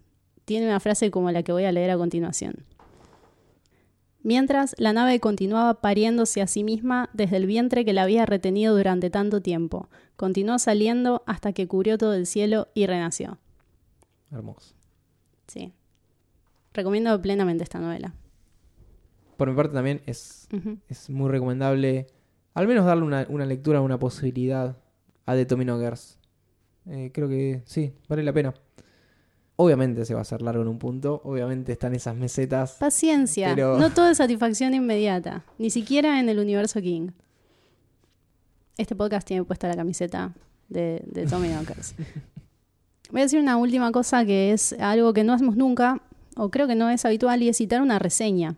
[0.44, 2.66] tiene una frase como la que voy a leer a continuación.
[4.24, 8.76] Mientras la nave continuaba pariéndose a sí misma desde el vientre que la había retenido
[8.76, 13.40] durante tanto tiempo, continuó saliendo hasta que cubrió todo el cielo y renació.
[14.32, 14.76] Hermoso.
[15.48, 15.74] Sí.
[16.74, 18.14] Recomiendo plenamente esta novela.
[19.38, 20.48] Por mi parte también es,
[20.88, 22.08] es muy recomendable
[22.54, 24.78] al menos darle una, una lectura, una posibilidad
[25.26, 26.20] a The Tommy Knockers.
[26.88, 28.54] Eh, creo que sí, vale la pena.
[29.64, 32.78] Obviamente se va a hacer largo en un punto, obviamente están esas mesetas.
[32.80, 33.52] Paciencia.
[33.54, 35.44] Pero- No todo es satisfacción inmediata.
[35.60, 37.10] Ni siquiera en el universo King.
[38.78, 40.34] Este podcast tiene puesta la camiseta
[40.70, 41.94] de, de Tommy Knockers.
[43.12, 46.02] Voy a decir una última cosa que es algo que no hacemos nunca,
[46.36, 48.56] o creo que no es habitual, y es citar una reseña.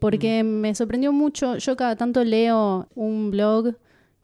[0.00, 1.58] Porque me sorprendió mucho.
[1.58, 3.74] Yo cada tanto leo un blog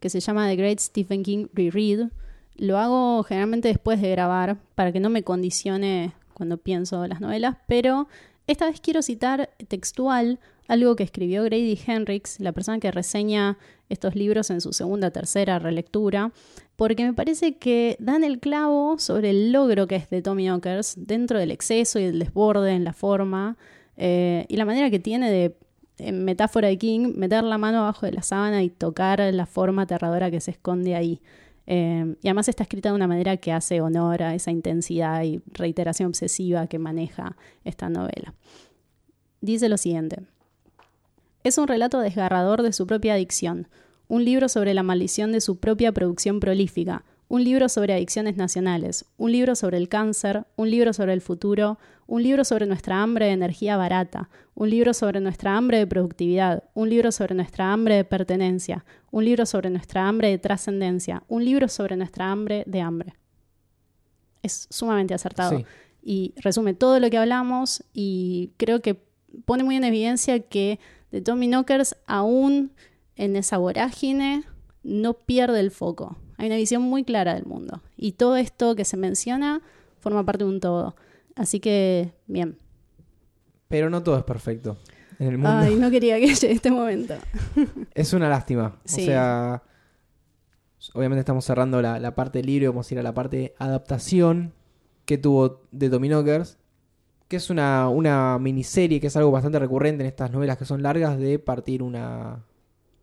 [0.01, 2.09] que se llama The Great Stephen King Reread.
[2.57, 7.57] Lo hago generalmente después de grabar para que no me condicione cuando pienso las novelas,
[7.67, 8.09] pero
[8.47, 13.57] esta vez quiero citar textual algo que escribió Grady Henricks, la persona que reseña
[13.89, 16.33] estos libros en su segunda, tercera relectura,
[16.77, 20.95] porque me parece que dan el clavo sobre el logro que es de Tommy Knockers
[20.99, 23.57] dentro del exceso y el desborde en la forma
[23.97, 25.57] eh, y la manera que tiene de,
[25.99, 29.83] en metáfora de King, meter la mano abajo de la sábana y tocar la forma
[29.83, 31.21] aterradora que se esconde ahí.
[31.67, 35.43] Eh, y además está escrita de una manera que hace honor a esa intensidad y
[35.53, 38.35] reiteración obsesiva que maneja esta novela.
[39.41, 40.23] Dice lo siguiente.
[41.45, 43.69] Es un relato desgarrador de su propia adicción,
[44.09, 49.05] un libro sobre la maldición de su propia producción prolífica, un libro sobre adicciones nacionales,
[49.17, 53.27] un libro sobre el cáncer, un libro sobre el futuro, un libro sobre nuestra hambre
[53.27, 57.97] de energía barata, un libro sobre nuestra hambre de productividad, un libro sobre nuestra hambre
[57.97, 62.81] de pertenencia, un libro sobre nuestra hambre de trascendencia, un libro sobre nuestra hambre de
[62.81, 63.15] hambre.
[64.43, 65.65] Es sumamente acertado Sí.
[66.03, 69.03] y resume todo lo que hablamos y creo que
[69.45, 70.79] pone muy en evidencia que
[71.11, 72.73] de Tommy Knockers aún
[73.17, 74.45] en esa vorágine
[74.83, 76.17] no pierde el foco.
[76.39, 79.63] Hay una visión muy clara del mundo y todo esto que se menciona
[79.99, 80.95] forma parte de un todo.
[81.37, 82.59] Así que, bien.
[83.69, 84.77] Pero no todo es perfecto
[85.19, 85.51] en el mundo.
[85.51, 87.15] Ay, no quería que llegue este momento.
[87.95, 88.77] Es una lástima.
[88.85, 89.03] Sí.
[89.03, 89.63] O sea,
[90.95, 94.53] obviamente estamos cerrando la, la parte del libro, vamos a ir a la parte adaptación
[95.05, 96.59] que tuvo de Tommy Knockers,
[97.29, 100.83] que es una, una miniserie, que es algo bastante recurrente en estas novelas que son
[100.83, 102.45] largas, de partir una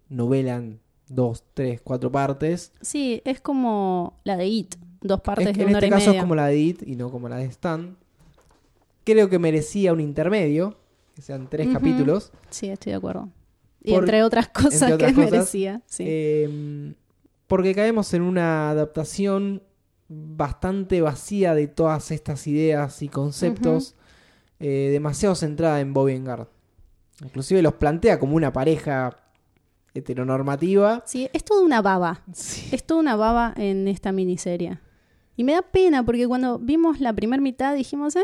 [0.09, 2.73] novela en dos, tres, cuatro partes.
[2.81, 5.89] Sí, es como la de It, dos partes Es que de en este hora y
[5.89, 7.97] caso es como la de It y no como la de Stan.
[9.03, 10.77] Creo que merecía un intermedio,
[11.15, 12.31] que sean tres capítulos.
[12.49, 13.29] Sí, estoy de acuerdo.
[13.83, 15.81] Y entre otras cosas entre otras que cosas, merecía.
[15.85, 16.03] Sí.
[16.07, 16.93] Eh,
[17.47, 19.61] porque caemos en una adaptación
[20.07, 23.95] bastante vacía de todas estas ideas y conceptos,
[24.59, 26.49] eh, demasiado centrada en Bobby and Garth.
[27.23, 29.17] Inclusive los plantea como una pareja
[29.93, 31.03] heteronormativa.
[31.05, 32.23] Sí, es toda una baba.
[32.33, 32.69] Sí.
[32.71, 34.79] Es toda una baba en esta miniserie.
[35.35, 38.21] Y me da pena porque cuando vimos la primera mitad dijimos, "Ah,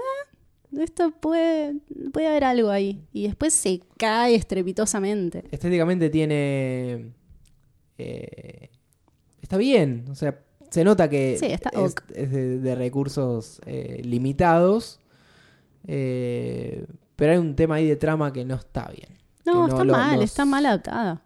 [0.78, 1.76] esto puede,
[2.14, 3.02] puede haber algo ahí.
[3.14, 5.44] Y después se cae estrepitosamente.
[5.52, 7.14] Estéticamente tiene.
[7.98, 8.70] eh,
[9.42, 10.06] está bien.
[10.10, 10.40] O sea,
[10.70, 12.02] se nota que Sí, está es, ok.
[12.16, 15.00] es de, de recursos eh, limitados.
[15.88, 19.18] eh, pero hay un tema ahí de trama que no está bien.
[19.46, 21.24] No, está lo- mal, los- está mal adaptada.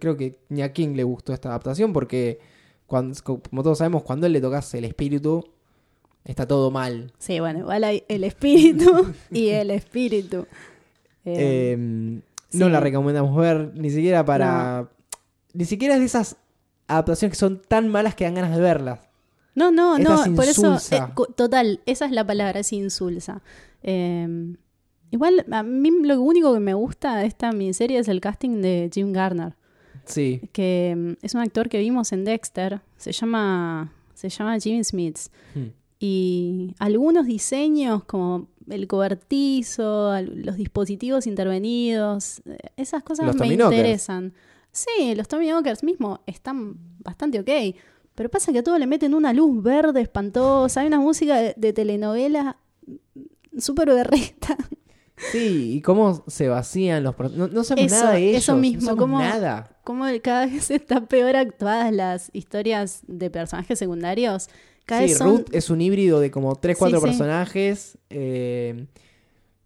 [0.00, 2.38] Creo que ni a King le gustó esta adaptación porque,
[2.86, 5.44] cuando, como todos sabemos, cuando él le tocas el espíritu,
[6.24, 7.12] está todo mal.
[7.18, 10.46] Sí, bueno, igual hay el espíritu y el espíritu.
[11.24, 12.20] Eh, Eh,
[12.52, 14.88] No la recomendamos ver ni siquiera para.
[15.52, 16.36] Ni siquiera es de esas
[16.86, 19.00] adaptaciones que son tan malas que dan ganas de verlas.
[19.54, 21.00] no, no, esta no, es por eso, eh,
[21.36, 23.42] total, esa es la palabra, es insulsa.
[23.82, 24.54] Eh,
[25.10, 28.90] igual, a mí lo único que me gusta de esta miniserie es el casting de
[28.92, 29.54] Jim Garner.
[30.04, 34.82] Sí, que mm, es un actor que vimos en Dexter, se llama, se llama Jimmy
[34.82, 35.30] Smits.
[35.54, 35.68] Hmm.
[36.02, 44.32] Y algunos diseños como el cobertizo, los dispositivos intervenidos, eh, esas cosas Los me interesan.
[44.72, 47.76] Sí, los Tommy Knockers mismo están bastante ok.
[48.14, 50.80] Pero pasa que a todo le meten una luz verde espantosa.
[50.80, 52.56] Hay una música de, de telenovela
[53.58, 54.56] súper berreta.
[55.32, 57.14] sí, y cómo se vacían los.
[57.36, 58.42] No, no sabemos Eso, nada de ellos.
[58.42, 59.76] eso mismo, no cómo- nada.
[59.84, 64.48] Como cada vez están peor actuadas las historias de personajes secundarios.
[64.86, 65.28] Cada Sí, son...
[65.38, 67.08] Ruth es un híbrido de como 3, 4 Sí, sí.
[67.08, 67.98] personajes.
[68.10, 68.86] eh,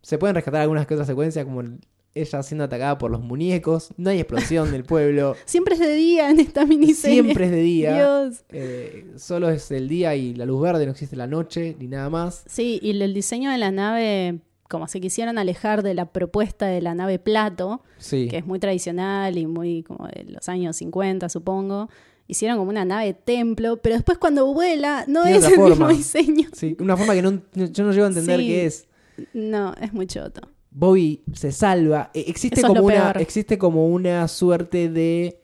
[0.02, 1.78] se pueden rescatar algunas que otras secuencias, como el-
[2.16, 3.88] ella siendo atacada por los muñecos.
[3.96, 5.34] No hay explosión del pueblo.
[5.46, 7.22] Siempre es de día en esta miniserie.
[7.22, 7.94] Siempre es de día.
[7.96, 8.44] Dios.
[8.50, 12.10] Eh, solo es el día y la luz verde, no existe la noche ni nada
[12.10, 12.44] más.
[12.46, 14.38] Sí, y el diseño de la nave,
[14.68, 18.28] como se quisieran alejar de la propuesta de la nave Plato, Sí.
[18.28, 21.88] que es muy tradicional y muy como de los años 50, supongo.
[22.26, 26.48] Hicieron como una nave templo, pero después cuando vuela no Tiene es el mismo diseño.
[26.54, 28.46] Sí, una forma que no, yo no llego a entender Sí.
[28.46, 28.86] qué es.
[29.34, 30.40] No, es muy choto.
[30.70, 32.10] Bobby se salva.
[32.14, 33.12] Eh, Existe Eso como una.
[33.12, 33.22] peor.
[33.22, 35.40] Existe como una suerte de.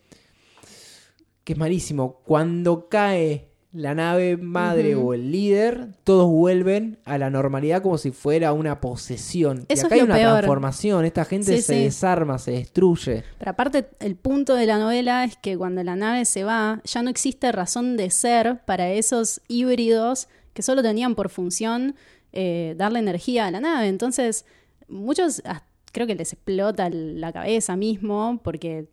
[1.44, 2.20] que es malísimo.
[2.24, 8.10] Cuando cae la nave madre o el líder, todos vuelven a la normalidad como si
[8.10, 9.60] fuera una posesión.
[9.68, 10.32] y acá es hay una peor.
[10.38, 11.04] transformación.
[11.04, 11.84] Esta gente Sí, se sí.
[11.84, 13.22] desarma, se destruye.
[13.38, 17.02] Pero aparte, el punto de la novela es que cuando la nave se va, ya
[17.02, 21.94] no existe razón de ser para esos híbridos que solo tenían por función
[22.32, 23.86] eh, darle energía a la nave.
[23.86, 24.46] Entonces,
[24.88, 25.42] muchos
[25.92, 28.88] creo que les explota la cabeza mismo porque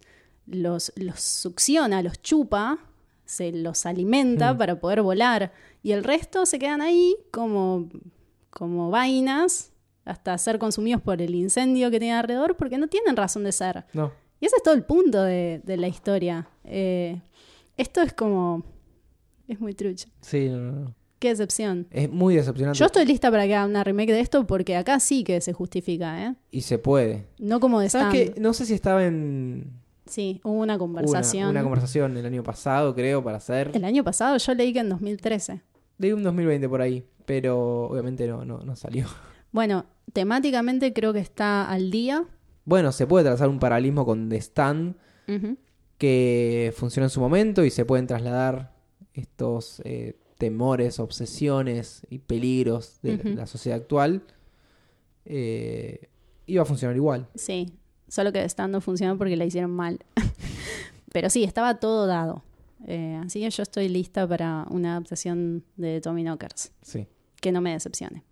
[0.45, 2.77] los, los succiona, los chupa,
[3.27, 4.57] se los alimenta Mm.
[4.57, 5.51] para poder volar.
[5.83, 7.87] Y el resto se quedan ahí como,
[8.49, 9.71] como vainas
[10.05, 13.85] hasta ser consumidos por el incendio que tienen alrededor porque no tienen razón de ser.
[13.93, 14.11] No.
[14.39, 16.47] Y ese es todo el punto de, de la historia.
[16.63, 17.21] Eh,
[17.75, 18.63] esto es como...
[19.47, 20.07] Es muy trucho.
[20.21, 20.95] Sí, no, no, no.
[21.19, 21.87] Qué decepción.
[21.89, 22.77] Es muy decepcionante.
[22.79, 25.51] Yo estoy lista para que haga una remake de esto porque acá sí que se
[25.53, 26.35] justifica, ¿eh?
[26.51, 27.25] Y se puede.
[27.39, 28.35] No como de ¿Sabes stand.
[28.35, 28.39] qué?
[28.41, 29.71] No sé si estaba en.
[30.07, 31.49] Sí, hubo una Una, conversación.
[31.49, 33.71] una conversación el año pasado, creo, para hacer.
[33.73, 35.61] El año pasado yo leí que en 2013.
[35.97, 37.03] De un 2020 por ahí.
[37.25, 39.05] Pero obviamente no, no, no salió.
[39.51, 42.25] Bueno, temáticamente creo que está al día.
[42.65, 44.95] Bueno, se puede trazar un paralelismo con The Stand
[45.97, 48.73] que funcionó en su momento y se pueden trasladar
[49.13, 54.23] estos eh, temores, obsesiones y peligros de la sociedad actual.
[55.25, 56.09] Eh,
[56.45, 57.27] iba a funcionar igual.
[57.35, 57.73] Sí,
[58.07, 59.99] solo que stand no funcionó porque la hicieron mal.
[61.11, 62.43] Pero sí, estaba todo dado.
[62.85, 66.71] Eh, así que yo estoy lista para una adaptación de Tommy Knockers.
[66.81, 67.07] Sí.
[67.41, 68.23] Que no me decepcione.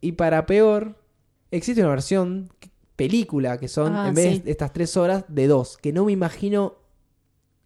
[0.00, 1.00] Y para peor,
[1.50, 2.52] existe una versión
[2.96, 4.42] película que son, Ah, en vez sí.
[4.42, 5.78] de estas tres horas, de dos.
[5.78, 6.74] Que no me imagino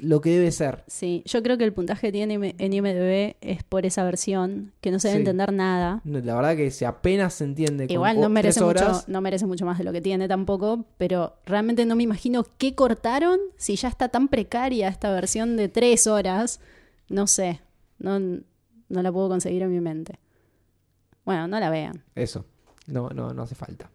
[0.03, 0.83] lo que debe ser.
[0.89, 4.91] Sí, yo creo que el puntaje que tiene en IMDb es por esa versión, que
[4.91, 5.21] no se debe Sí.
[5.23, 6.01] entender nada.
[6.05, 7.87] La verdad que se apenas se entiende.
[7.87, 10.27] con Igual o- no merece, tres mucho, no merece mucho más de lo que tiene
[10.27, 15.57] tampoco, pero realmente no me imagino qué cortaron si ya está tan precaria esta versión
[15.57, 16.61] de tres horas.
[17.09, 17.61] No sé,
[17.99, 20.19] no, no la puedo conseguir en mi mente.
[21.25, 22.03] Bueno, no la vean.
[22.17, 22.45] Eso.
[22.89, 23.89] No, no, no hace falta.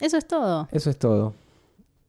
[0.00, 0.68] Eso es todo.
[0.70, 1.32] Eso es todo.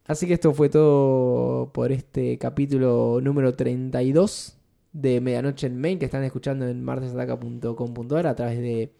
[0.09, 4.57] Así que esto fue todo por este capítulo número 32
[4.91, 8.91] de Medianoche en Main que están escuchando en martesataca.com.ar a través de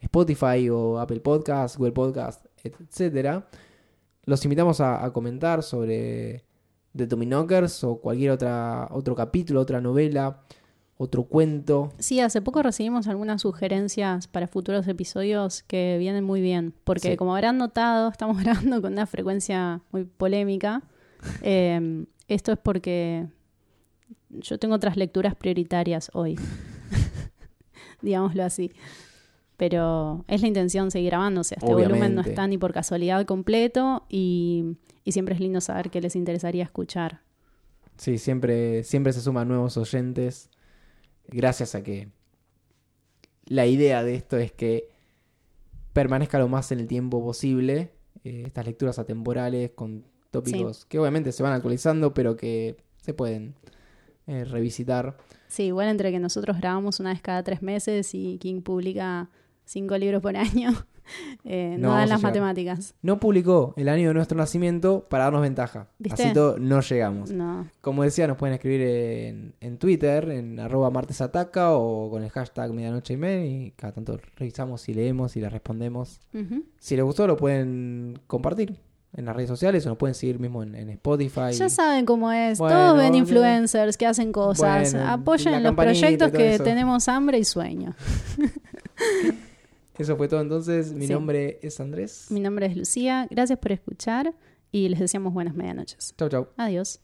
[0.00, 3.48] Spotify o Apple Podcast, Google Podcast, etcétera.
[4.24, 6.42] Los invitamos a, a comentar sobre
[6.96, 10.42] The Tommy Knockers o cualquier otra, otro capítulo, otra novela,
[11.00, 11.92] otro cuento.
[11.98, 17.16] Sí, hace poco recibimos algunas sugerencias para futuros episodios que vienen muy bien, porque Sí.
[17.16, 20.82] como habrán notado, estamos grabando con una frecuencia muy polémica.
[21.42, 23.26] Eh, esto es porque
[24.30, 26.36] yo tengo otras lecturas prioritarias hoy,
[28.02, 28.70] digámoslo así.
[29.56, 33.26] Pero es la intención seguir grabando, o sea, este volumen no está ni por casualidad
[33.26, 37.22] completo y, y siempre es lindo saber qué les interesaría escuchar.
[37.96, 40.50] Sí, siempre, siempre se suman nuevos oyentes.
[41.28, 42.08] Gracias a que
[43.46, 44.88] la idea de esto es que
[45.92, 47.92] permanezca lo más en el tiempo posible.
[48.24, 53.54] eh, estas lecturas atemporales con tópicos que obviamente se van actualizando, pero que se pueden
[54.26, 55.16] eh, revisitar.
[55.48, 59.30] Sí, igual entre que nosotros grabamos una vez cada tres meses y King publica
[59.64, 60.70] cinco libros por año,
[61.44, 62.30] eh, No dan las llegar.
[62.32, 62.94] matemáticas.
[63.02, 65.88] No publicó el año de nuestro nacimiento para darnos ventaja.
[65.98, 66.24] ¿Viste?
[66.24, 67.30] Así todo no llegamos.
[67.30, 67.68] No.
[67.80, 72.72] Como decía, nos pueden escribir en, en Twitter, en arroba martesataca o con el hashtag
[72.72, 76.20] medianoche y media y cada tanto revisamos y leemos y les respondemos.
[76.78, 78.76] Si les gustó lo pueden compartir
[79.14, 81.50] en las redes sociales o nos pueden seguir mismo en, en Spotify.
[81.52, 82.58] Ya saben cómo es.
[82.58, 84.92] Bueno, Todos ven influencers que hacen cosas.
[84.92, 86.64] Bueno, Apoyen los proyectos que eso.
[86.64, 87.94] tenemos hambre y sueño.
[89.98, 90.92] Eso fue todo entonces.
[90.92, 91.12] Mi Sí.
[91.12, 92.26] nombre es Andrés.
[92.30, 93.26] Mi nombre es Lucía.
[93.30, 94.34] Gracias por escuchar
[94.70, 96.14] y les deseamos buenas medianoches.
[96.16, 96.48] Chau, chau.
[96.56, 97.00] Adiós.